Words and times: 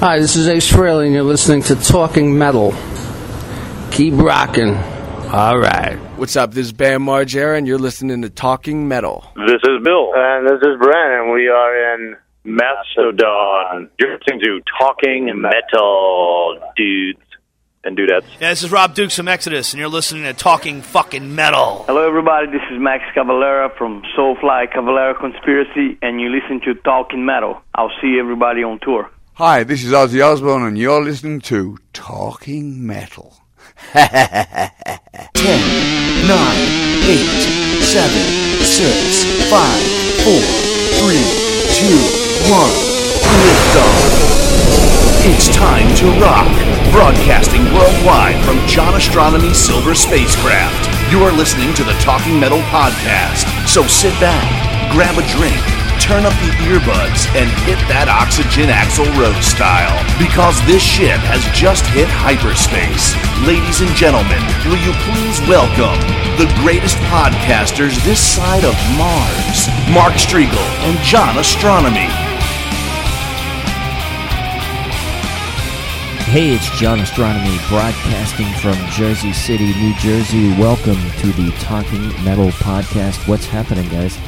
Hi, 0.00 0.18
this 0.18 0.34
is 0.34 0.48
Ace 0.48 0.72
Frehley, 0.72 1.04
and 1.04 1.14
you're 1.14 1.22
listening 1.22 1.60
to 1.64 1.76
Talking 1.76 2.38
Metal. 2.38 2.72
Keep 3.90 4.14
rocking. 4.14 4.74
All 4.74 5.58
right. 5.58 5.96
What's 6.16 6.36
up? 6.36 6.52
This 6.52 6.68
is 6.68 6.72
Bam 6.72 7.02
Margera, 7.04 7.58
and 7.58 7.66
you're 7.66 7.78
listening 7.78 8.22
to 8.22 8.30
Talking 8.30 8.88
Metal. 8.88 9.30
This 9.36 9.60
is 9.62 9.84
Bill. 9.84 10.12
And 10.16 10.46
this 10.46 10.62
is 10.62 10.78
Brandon. 10.80 11.34
We 11.34 11.48
are 11.48 11.94
in 11.94 12.16
Mastodon. 12.44 13.90
You're 13.98 14.16
listening 14.16 14.40
to 14.40 14.62
Talking 14.80 15.38
Metal, 15.38 16.58
dudes 16.76 17.20
and 17.84 17.94
dudettes. 17.94 18.24
Yeah, 18.40 18.48
this 18.48 18.62
is 18.62 18.72
Rob 18.72 18.94
Dukes 18.94 19.16
from 19.16 19.28
Exodus, 19.28 19.74
and 19.74 19.80
you're 19.80 19.90
listening 19.90 20.22
to 20.22 20.32
Talking 20.32 20.80
Fucking 20.80 21.34
Metal. 21.34 21.84
Hello, 21.86 22.08
everybody. 22.08 22.46
This 22.46 22.62
is 22.72 22.80
Max 22.80 23.04
Cavalera 23.14 23.76
from 23.76 24.02
Soulfly 24.16 24.72
Cavalera 24.72 25.20
Conspiracy, 25.20 25.98
and 26.00 26.22
you 26.22 26.30
listen 26.30 26.62
to 26.64 26.72
Talking 26.80 27.26
Metal. 27.26 27.60
I'll 27.74 27.92
see 28.00 28.18
everybody 28.18 28.64
on 28.64 28.80
tour. 28.80 29.10
Hi, 29.40 29.64
this 29.64 29.82
is 29.84 29.92
Ozzy 29.92 30.20
Osbourne, 30.22 30.64
and 30.64 30.76
you're 30.76 31.00
listening 31.02 31.40
to 31.48 31.78
Talking 31.94 32.86
Metal. 32.86 33.40
10, 33.94 34.04
9, 34.04 34.12
8, 37.08 37.24
7, 37.80 38.20
6, 38.60 39.48
5, 39.48 39.80
4, 40.28 40.44
3, 41.00 41.16
2, 41.72 41.88
1. 42.52 42.68
Liftoff. 43.40 44.04
It's 45.24 45.48
time 45.56 45.88
to 45.96 46.04
rock. 46.20 46.44
Broadcasting 46.92 47.64
worldwide 47.72 48.44
from 48.44 48.60
John 48.68 48.92
Ostronomy 48.92 49.54
Silver 49.54 49.94
Spacecraft. 49.94 51.10
You 51.10 51.22
are 51.22 51.32
listening 51.32 51.72
to 51.76 51.82
the 51.82 51.94
Talking 51.94 52.38
Metal 52.38 52.60
Podcast. 52.68 53.48
So 53.66 53.86
sit 53.86 54.12
back, 54.20 54.44
grab 54.92 55.16
a 55.16 55.26
drink, 55.28 55.79
turn 56.10 56.26
up 56.26 56.34
the 56.42 56.50
earbuds, 56.66 57.30
and 57.38 57.46
hit 57.62 57.78
that 57.86 58.10
oxygen 58.10 58.66
Axl 58.66 59.06
Rose 59.14 59.46
style. 59.46 59.94
Because 60.18 60.58
this 60.66 60.82
ship 60.82 61.22
has 61.30 61.38
just 61.54 61.86
hit 61.94 62.10
hyperspace. 62.10 63.14
Ladies 63.46 63.78
and 63.78 63.94
gentlemen, 63.94 64.42
will 64.66 64.82
you 64.82 64.90
please 65.06 65.38
welcome 65.46 65.94
the 66.34 66.50
greatest 66.66 66.98
podcasters 67.14 67.94
this 68.02 68.18
side 68.18 68.66
of 68.66 68.74
Mars, 68.98 69.70
Mark 69.94 70.18
Strigl 70.18 70.58
and 70.82 70.98
John 71.06 71.38
Ostronomy. 71.38 72.10
Hey, 76.26 76.50
it's 76.58 76.66
John 76.74 76.98
Ostronomy 76.98 77.54
broadcasting 77.70 78.50
from 78.58 78.74
Jersey 78.98 79.30
City, 79.30 79.70
New 79.78 79.94
Jersey. 80.02 80.50
Welcome 80.58 80.98
to 81.22 81.30
the 81.38 81.54
Talking 81.62 82.02
Metal 82.26 82.50
Podcast. 82.58 83.22
What's 83.30 83.46
happening, 83.46 83.86
guys? 83.94 84.18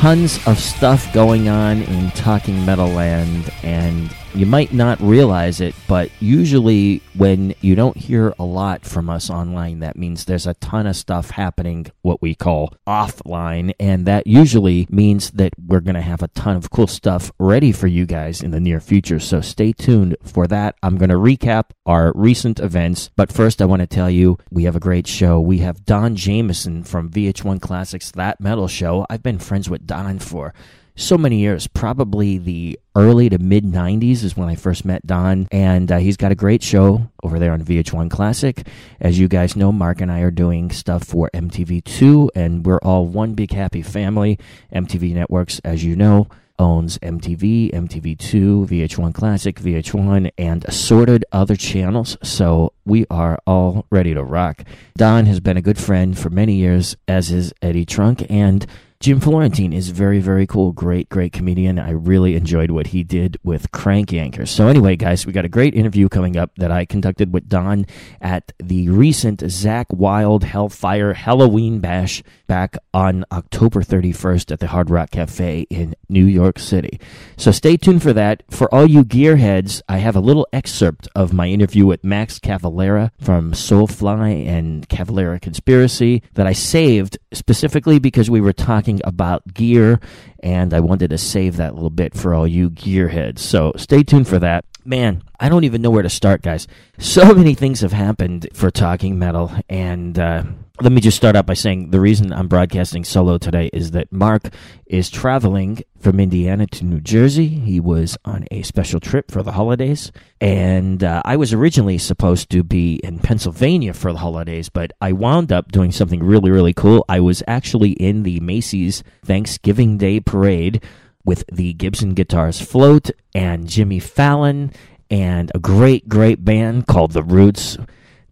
Tons 0.00 0.40
of 0.46 0.58
stuff 0.58 1.12
going 1.12 1.50
on 1.50 1.82
in 1.82 2.10
Talking 2.12 2.64
Metal 2.64 2.88
Land, 2.88 3.52
and 3.62 4.10
you 4.34 4.46
might 4.46 4.72
not 4.72 5.00
realize 5.00 5.60
it, 5.60 5.74
but 5.88 6.10
usually 6.20 7.02
when 7.14 7.54
you 7.60 7.74
don't 7.74 7.96
hear 7.96 8.32
a 8.38 8.44
lot 8.44 8.84
from 8.84 9.10
us 9.10 9.28
online, 9.28 9.80
that 9.80 9.96
means 9.96 10.24
there's 10.24 10.46
a 10.46 10.54
ton 10.54 10.86
of 10.86 10.96
stuff 10.96 11.30
happening, 11.30 11.86
what 12.02 12.22
we 12.22 12.34
call 12.34 12.74
offline, 12.86 13.72
and 13.80 14.06
that 14.06 14.26
usually 14.26 14.86
means 14.88 15.30
that 15.32 15.52
we're 15.66 15.80
going 15.80 15.94
to 15.94 16.00
have 16.00 16.22
a 16.22 16.28
ton 16.28 16.56
of 16.56 16.70
cool 16.70 16.86
stuff 16.86 17.32
ready 17.38 17.72
for 17.72 17.86
you 17.86 18.06
guys 18.06 18.42
in 18.42 18.52
the 18.52 18.60
near 18.60 18.80
future. 18.80 19.18
So 19.18 19.40
stay 19.40 19.72
tuned 19.72 20.16
for 20.22 20.46
that. 20.46 20.76
I'm 20.82 20.96
going 20.96 21.10
to 21.10 21.16
recap 21.16 21.70
our 21.84 22.12
recent 22.14 22.60
events, 22.60 23.10
but 23.16 23.32
first 23.32 23.60
I 23.60 23.64
want 23.64 23.80
to 23.80 23.86
tell 23.86 24.10
you 24.10 24.38
we 24.50 24.64
have 24.64 24.76
a 24.76 24.80
great 24.80 25.06
show. 25.06 25.40
We 25.40 25.58
have 25.58 25.84
Don 25.84 26.14
Jamieson 26.14 26.84
from 26.84 27.10
VH1 27.10 27.60
Classics 27.60 28.12
That 28.12 28.40
Metal 28.40 28.68
Show. 28.68 29.06
I've 29.10 29.22
been 29.22 29.38
friends 29.38 29.68
with 29.68 29.86
Don 29.86 30.18
for 30.18 30.54
so 31.00 31.16
many 31.16 31.38
years, 31.38 31.66
probably 31.66 32.38
the 32.38 32.78
early 32.94 33.28
to 33.30 33.38
mid 33.38 33.64
90s 33.64 34.22
is 34.22 34.36
when 34.36 34.48
I 34.48 34.54
first 34.54 34.84
met 34.84 35.06
Don. 35.06 35.48
And 35.50 35.90
uh, 35.90 35.98
he's 35.98 36.16
got 36.16 36.32
a 36.32 36.34
great 36.34 36.62
show 36.62 37.10
over 37.22 37.38
there 37.38 37.52
on 37.52 37.62
VH1 37.62 38.10
Classic. 38.10 38.66
As 39.00 39.18
you 39.18 39.28
guys 39.28 39.56
know, 39.56 39.72
Mark 39.72 40.00
and 40.00 40.12
I 40.12 40.20
are 40.20 40.30
doing 40.30 40.70
stuff 40.70 41.04
for 41.04 41.30
MTV2, 41.32 42.28
and 42.34 42.66
we're 42.66 42.78
all 42.78 43.06
one 43.06 43.34
big 43.34 43.52
happy 43.52 43.82
family. 43.82 44.38
MTV 44.72 45.14
Networks, 45.14 45.58
as 45.60 45.82
you 45.82 45.96
know, 45.96 46.28
owns 46.58 46.98
MTV, 46.98 47.72
MTV2, 47.72 48.68
VH1 48.68 49.14
Classic, 49.14 49.56
VH1, 49.58 50.30
and 50.36 50.64
assorted 50.66 51.24
other 51.32 51.56
channels. 51.56 52.18
So 52.22 52.74
we 52.84 53.06
are 53.08 53.38
all 53.46 53.86
ready 53.90 54.12
to 54.12 54.22
rock. 54.22 54.64
Don 54.96 55.24
has 55.24 55.40
been 55.40 55.56
a 55.56 55.62
good 55.62 55.78
friend 55.78 56.18
for 56.18 56.28
many 56.28 56.56
years, 56.56 56.96
as 57.08 57.32
is 57.32 57.54
Eddie 57.62 57.86
Trunk, 57.86 58.26
and 58.28 58.66
Jim 59.00 59.18
Florentine 59.18 59.72
is 59.72 59.88
very, 59.88 60.20
very 60.20 60.46
cool. 60.46 60.72
Great, 60.72 61.08
great 61.08 61.32
comedian. 61.32 61.78
I 61.78 61.92
really 61.92 62.36
enjoyed 62.36 62.70
what 62.70 62.88
he 62.88 63.02
did 63.02 63.38
with 63.42 63.70
Crank 63.70 64.10
Yankers. 64.10 64.48
So, 64.48 64.68
anyway, 64.68 64.94
guys, 64.94 65.24
we 65.24 65.32
got 65.32 65.46
a 65.46 65.48
great 65.48 65.74
interview 65.74 66.10
coming 66.10 66.36
up 66.36 66.54
that 66.56 66.70
I 66.70 66.84
conducted 66.84 67.32
with 67.32 67.48
Don 67.48 67.86
at 68.20 68.52
the 68.62 68.90
recent 68.90 69.40
Zakk 69.40 69.86
Wylde 69.88 70.44
Hellfire 70.44 71.14
Halloween 71.14 71.80
Bash 71.80 72.22
back 72.46 72.76
on 72.92 73.24
October 73.32 73.80
31st 73.80 74.52
at 74.52 74.60
the 74.60 74.66
Hard 74.66 74.90
Rock 74.90 75.12
Cafe 75.12 75.66
in 75.70 75.94
New 76.10 76.26
York 76.26 76.58
City. 76.58 77.00
So, 77.38 77.52
stay 77.52 77.78
tuned 77.78 78.02
for 78.02 78.12
that. 78.12 78.42
For 78.50 78.68
all 78.74 78.86
you 78.86 79.02
gearheads, 79.02 79.80
I 79.88 79.96
have 79.96 80.14
a 80.14 80.20
little 80.20 80.46
excerpt 80.52 81.08
of 81.14 81.32
my 81.32 81.46
interview 81.46 81.86
with 81.86 82.04
Max 82.04 82.38
Cavalera 82.38 83.12
from 83.18 83.52
Soulfly 83.52 84.46
and 84.46 84.86
Cavalera 84.90 85.40
Conspiracy 85.40 86.22
that 86.34 86.46
I 86.46 86.52
saved 86.52 87.16
specifically 87.32 87.98
because 87.98 88.28
we 88.28 88.42
were 88.42 88.52
talking 88.52 88.89
about 89.04 89.54
gear, 89.54 90.00
and 90.42 90.74
I 90.74 90.80
wanted 90.80 91.10
to 91.10 91.18
save 91.18 91.56
that 91.58 91.74
little 91.74 91.90
bit 91.90 92.14
for 92.14 92.34
all 92.34 92.48
you 92.48 92.70
gearheads. 92.70 93.38
So 93.38 93.72
stay 93.76 94.02
tuned 94.02 94.26
for 94.26 94.38
that. 94.40 94.64
Man, 94.84 95.22
I 95.38 95.48
don't 95.48 95.64
even 95.64 95.82
know 95.82 95.90
where 95.90 96.02
to 96.02 96.08
start, 96.08 96.42
guys. 96.42 96.66
So 96.98 97.34
many 97.34 97.54
things 97.54 97.82
have 97.82 97.92
happened 97.92 98.48
for 98.54 98.70
Talking 98.70 99.18
Metal, 99.18 99.52
and 99.68 100.18
uh, 100.18 100.42
let 100.80 100.92
me 100.92 101.00
just 101.00 101.16
start 101.16 101.36
out 101.36 101.44
by 101.44 101.52
saying 101.52 101.90
the 101.90 102.00
reason 102.00 102.32
I'm 102.32 102.48
broadcasting 102.48 103.04
solo 103.04 103.36
today 103.36 103.68
is 103.72 103.90
that 103.90 104.10
Mark 104.10 104.48
is 104.86 105.10
traveling 105.10 105.82
from 105.98 106.18
Indiana 106.18 106.66
to 106.68 106.86
New 106.86 107.00
Jersey. 107.00 107.48
He 107.48 107.78
was 107.80 108.16
on 108.24 108.46
a 108.50 108.62
special 108.62 108.98
trip 108.98 109.30
for 109.30 109.42
the 109.42 109.52
holidays, 109.52 110.10
and 110.40 111.04
uh, 111.04 111.20
I 111.24 111.36
was 111.36 111.52
originally 111.52 111.98
supposed 111.98 112.48
to 112.50 112.62
be 112.62 112.94
in 113.04 113.18
Pennsylvania 113.18 113.92
for 113.92 114.12
the 114.12 114.20
holidays, 114.20 114.70
but 114.70 114.92
I 115.02 115.12
wound 115.12 115.52
up 115.52 115.70
doing 115.70 115.92
something 115.92 116.22
really, 116.24 116.50
really 116.50 116.72
cool. 116.72 117.04
I 117.10 117.20
was 117.20 117.42
actually 117.46 117.90
in 117.92 118.22
the 118.22 118.40
Macy's 118.40 119.04
Thanksgiving 119.22 119.98
Day 119.98 120.18
Parade 120.18 120.82
with 121.26 121.44
the 121.52 121.74
Gibson 121.74 122.14
Guitars 122.14 122.58
Float 122.58 123.10
and 123.34 123.68
Jimmy 123.68 123.98
Fallon 123.98 124.72
and 125.10 125.52
a 125.54 125.58
great, 125.58 126.08
great 126.08 126.42
band 126.42 126.86
called 126.86 127.12
The 127.12 127.22
Roots. 127.22 127.76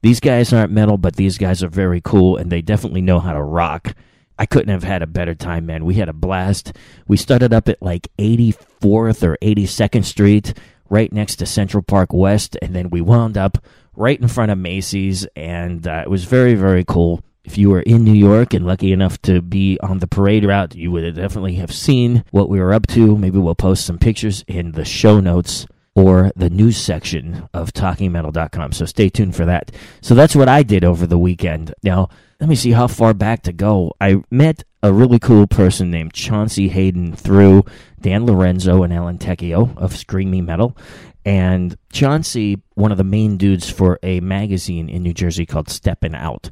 These 0.01 0.21
guys 0.21 0.53
aren't 0.53 0.73
metal, 0.73 0.97
but 0.97 1.17
these 1.17 1.39
guys 1.39 1.63
are 1.63 1.69
very 1.69 2.01
cool 2.01 2.37
and 2.37 2.51
they 2.51 2.63
definitely 2.63 3.03
know 3.03 3.21
how 3.21 3.33
to 3.33 3.43
rock. 3.43 3.95
I 4.39 4.47
couldn't 4.47 4.69
have 4.69 4.85
had 4.85 5.03
a 5.03 5.07
better 5.07 5.35
time, 5.35 5.67
man. 5.67 5.85
We 5.85 5.95
had 5.95 6.09
a 6.09 6.13
blast. 6.13 6.73
We 7.09 7.17
started 7.17 7.53
up 7.53 7.69
at 7.69 7.83
like 7.83 8.09
84th 8.19 9.25
or 9.25 9.37
82nd 9.43 10.05
Street, 10.05 10.55
right 10.89 11.13
next 11.13 11.37
to 11.37 11.47
Central 11.47 11.83
Park 11.83 12.13
West, 12.13 12.57
and 12.63 12.75
then 12.75 12.91
we 12.91 13.01
wound 13.01 13.37
up 13.37 13.59
right 13.97 14.21
in 14.21 14.29
front 14.29 14.53
of 14.53 14.59
Macy's, 14.59 15.27
and 15.35 15.87
uh, 15.89 16.03
it 16.05 16.11
was 16.11 16.25
very, 16.25 16.55
very 16.55 16.85
cool. 16.85 17.23
If 17.43 17.59
you 17.59 17.71
were 17.71 17.81
in 17.81 18.05
New 18.05 18.15
York 18.15 18.55
and 18.55 18.67
lucky 18.67 18.93
enough 18.93 19.21
to 19.23 19.43
be 19.43 19.79
on 19.83 19.99
the 19.99 20.07
parade 20.07 20.45
route, 20.45 20.77
you 20.77 20.93
would 20.93 21.17
definitely 21.17 21.55
have 21.57 21.73
seen 21.73 22.23
what 22.31 22.49
we 22.49 22.61
were 22.61 22.75
up 22.75 22.87
to. 22.89 23.17
Maybe 23.17 23.39
we'll 23.39 23.55
post 23.55 23.87
some 23.87 23.99
pictures 23.99 24.45
in 24.47 24.73
the 24.73 24.85
show 24.85 25.19
notes 25.19 25.67
or 25.99 26.31
the 26.37 26.49
news 26.49 26.77
section 26.77 27.49
of 27.53 27.73
talkingmetal.com. 27.73 28.71
So 28.71 28.85
stay 28.85 29.09
tuned 29.09 29.35
for 29.35 29.45
that. 29.47 29.73
So 30.01 30.15
that's 30.15 30.37
what 30.37 30.49
I 30.49 30.63
did 30.63 30.85
over 30.85 31.09
the 31.09 31.19
weekend. 31.19 31.75
Now, 31.83 32.09
let 32.39 32.49
me 32.49 32.55
see 32.55 32.71
how 32.71 32.87
far 32.87 33.15
back 33.15 33.43
to 33.43 33.53
go. 33.53 33.93
I 34.01 34.23
met 34.31 34.63
a 34.81 34.93
really 34.93 35.19
cool 35.19 35.49
person 35.49 35.91
named 35.91 36.13
Chauncey 36.13 36.69
Hayden 36.69 37.17
through 37.17 37.65
Dan 38.01 38.27
Lorenzo 38.27 38.85
and 38.85 38.93
Alan 38.93 39.19
Tecchio 39.19 39.77
of 39.77 39.97
Screaming 39.97 40.45
Metal. 40.45 40.77
And 41.25 41.77
Chauncey, 41.93 42.63
one 42.75 42.93
of 42.93 42.99
the 42.99 43.05
main 43.05 43.37
dudes 43.37 43.69
for 43.69 43.99
a 44.05 44.21
magazine 44.21 44.89
in 44.89 45.03
New 45.03 45.13
Jersey 45.13 45.47
called 45.47 45.69
Steppin' 45.69 46.15
Out. 46.15 46.49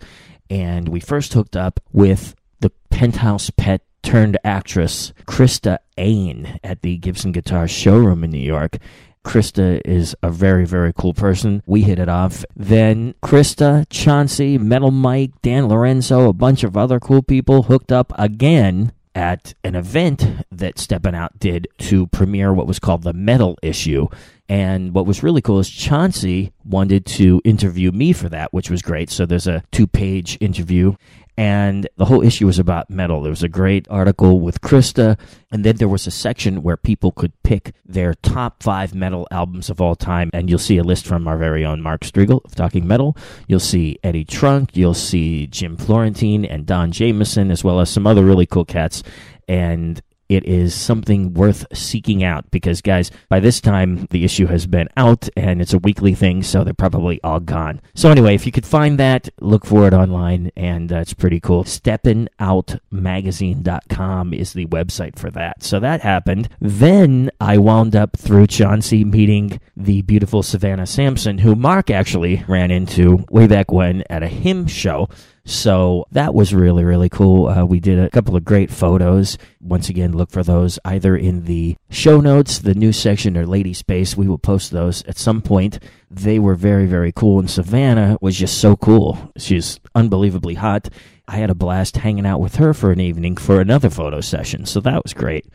And 0.51 0.89
we 0.89 0.99
first 0.99 1.33
hooked 1.35 1.57
up 1.57 1.79
with 1.93 2.35
the 2.59 2.71
penthouse 2.91 3.51
pet 3.51 3.83
turned 4.07 4.39
actress 4.45 5.13
Krista 5.27 5.79
Ayne 5.99 6.61
at 6.63 6.83
the 6.83 6.97
Gibson 6.97 7.33
Guitar 7.33 7.67
showroom 7.67 8.23
in 8.23 8.31
New 8.31 8.39
York. 8.39 8.79
Krista 9.27 9.81
is 9.85 10.15
a 10.23 10.31
very, 10.31 10.65
very 10.65 10.93
cool 10.93 11.13
person. 11.13 11.61
We 11.67 11.83
hit 11.83 11.99
it 11.99 12.09
off. 12.09 12.45
Then 12.55 13.15
Krista, 13.23 13.85
Chauncey, 13.91 14.57
Metal 14.57 14.93
Mike, 14.93 15.33
Dan 15.43 15.67
Lorenzo, 15.67 16.29
a 16.29 16.33
bunch 16.33 16.63
of 16.63 16.77
other 16.77 17.01
cool 17.01 17.23
people 17.23 17.65
hooked 17.65 17.91
up 17.91 18.13
again 18.17 18.93
at 19.17 19.55
an 19.65 19.75
event 19.75 20.25
that 20.53 20.79
Steppin' 20.79 21.15
Out 21.15 21.39
did 21.41 21.67
to 21.79 22.07
premiere 22.07 22.53
what 22.53 22.69
was 22.69 22.79
called 22.79 23.03
the 23.03 23.13
Metal 23.13 23.59
issue. 23.63 24.07
And 24.49 24.95
what 24.95 25.07
was 25.07 25.25
really 25.25 25.43
cool 25.43 25.59
is 25.59 25.69
Chauncey 25.69 26.53
wanted 26.65 27.05
to 27.07 27.41
interview 27.45 27.91
me 27.91 28.13
for 28.13 28.29
that, 28.29 28.53
which 28.53 28.71
was 28.71 28.81
great. 28.81 29.11
So 29.11 29.27
there's 29.27 29.49
a 29.49 29.65
two 29.73 29.89
page 29.89 30.39
interview 30.41 30.95
and 31.37 31.89
the 31.97 32.07
whole 32.07 32.23
issue 32.23 32.47
was 32.47 32.59
about 32.59 32.89
metal. 32.89 33.23
There 33.23 33.31
was 33.31 33.43
a 33.43 33.49
great 33.49 33.87
article 33.91 34.41
with 34.41 34.63
Krista, 34.63 35.19
and 35.53 35.65
then 35.65 35.77
there 35.77 35.89
was 35.89 36.07
a 36.07 36.11
section 36.11 36.63
where 36.63 36.77
people 36.77 37.13
could 37.13 37.33
pick 37.43 37.75
their 37.85 38.15
top 38.15 38.63
five 38.63 38.95
metal 38.95 39.29
albums 39.31 39.69
of 39.69 39.81
all 39.81 39.95
time, 39.95 40.31
and 40.33 40.49
you'll 40.49 40.59
see 40.59 40.79
a 40.79 40.83
list 40.83 41.07
from 41.07 41.29
our 41.29 41.37
very 41.37 41.65
own 41.65 41.83
Mark 41.83 42.03
Strigl 42.03 42.45
of 42.45 42.55
Talking 42.55 42.87
Metal. 42.87 43.17
You'll 43.49 43.61
see 43.61 43.99
Eddie 44.03 44.25
Trunk, 44.25 44.77
you'll 44.77 44.95
see 44.95 45.47
Jim 45.47 45.77
Florentine 45.77 46.45
and 46.45 46.65
Don 46.65 46.91
Jamieson, 46.91 47.51
as 47.51 47.63
well 47.63 47.81
as 47.81 47.91
some 47.91 48.07
other 48.07 48.25
really 48.25 48.47
cool 48.47 48.65
cats. 48.65 49.03
And 49.49 50.01
it 50.29 50.45
is 50.45 50.75
something 50.75 51.33
worth 51.35 51.67
seeking 51.77 52.25
out 52.25 52.51
because, 52.51 52.81
guys, 52.81 53.11
by 53.29 53.39
this 53.41 53.61
time 53.61 54.07
the 54.11 54.25
issue 54.25 54.47
has 54.47 54.67
been 54.67 54.89
out 54.97 55.29
and 55.37 55.61
it's 55.61 55.75
a 55.75 55.79
weekly 55.79 56.15
thing, 56.15 56.43
so 56.43 56.65
they're 56.65 56.75
probably 56.75 57.21
all 57.23 57.41
gone. 57.41 57.81
So, 57.95 58.11
anyway, 58.11 58.35
if 58.35 58.47
you 58.47 58.53
could 58.53 58.67
find 58.67 58.99
that, 58.99 59.29
look 59.41 59.65
for 59.65 59.87
it 59.87 59.95
online 59.95 60.51
and 60.57 60.93
uh, 60.93 60.97
it's 60.97 61.15
pretty 61.15 61.39
cool. 61.41 61.65
SteppinOutMagazine.com 61.65 64.35
is 64.35 64.53
the 64.53 64.67
website 64.67 65.19
for 65.19 65.31
that. 65.31 65.63
So 65.63 65.81
that 65.81 66.03
happened. 66.03 66.51
Then 66.61 67.31
I 67.41 67.57
wound 67.59 67.97
up 67.97 68.17
through 68.17 68.47
Chauncey 68.49 69.05
meeting 69.05 69.61
the 69.77 70.03
beautiful 70.03 70.43
Savannah 70.43 70.87
Sampson, 70.87 71.39
who 71.39 71.55
Mark 71.55 71.91
actually 71.91 72.45
ran 72.49 72.71
into 72.71 73.25
way 73.31 73.47
back 73.47 73.71
when 73.71 74.03
at 74.11 74.23
a 74.23 74.29
HIM 74.29 74.67
show. 74.67 75.09
So 75.49 76.07
that 76.11 76.35
was 76.35 76.53
really, 76.53 76.83
really 76.83 77.09
cool. 77.09 77.47
Uh, 77.47 77.65
we 77.65 77.79
did 77.79 78.01
a 78.01 78.11
couple 78.11 78.35
of 78.35 78.45
great 78.45 78.69
photos. 78.69 79.39
Once 79.61 79.89
again, 79.89 80.13
look 80.13 80.33
for 80.33 80.43
those 80.43 80.77
either 80.85 81.17
in 81.17 81.45
the 81.45 81.77
show 81.89 82.21
notes, 82.21 82.59
the 82.59 82.75
news 82.75 82.99
section, 82.99 83.37
or 83.37 83.47
Lady 83.47 83.73
Space. 83.73 84.17
We 84.17 84.27
will 84.27 84.39
post 84.39 84.73
those 84.73 85.05
at 85.05 85.17
some 85.17 85.41
point. 85.41 85.79
They 86.11 86.41
were 86.41 86.57
very, 86.57 86.87
very 86.87 87.13
cool. 87.13 87.39
And 87.39 87.49
Savannah 87.49 88.19
was 88.21 88.37
just 88.37 88.59
so 88.59 88.75
cool. 88.75 89.33
She's 89.37 89.79
unbelievably 89.95 90.55
hot. 90.55 90.89
I 91.29 91.37
had 91.37 91.51
a 91.51 91.55
blast 91.55 91.97
hanging 91.99 92.27
out 92.27 92.41
with 92.41 92.57
her 92.57 92.75
for 92.75 92.91
an 92.91 92.99
evening 92.99 93.37
for 93.37 93.61
another 93.61 93.89
photo 93.89 94.21
session. 94.21 94.67
So 94.67 94.81
that 94.81 95.05
was 95.05 95.15
great. 95.15 95.47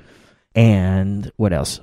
And 0.56 1.34
what 1.36 1.52
else? 1.52 1.82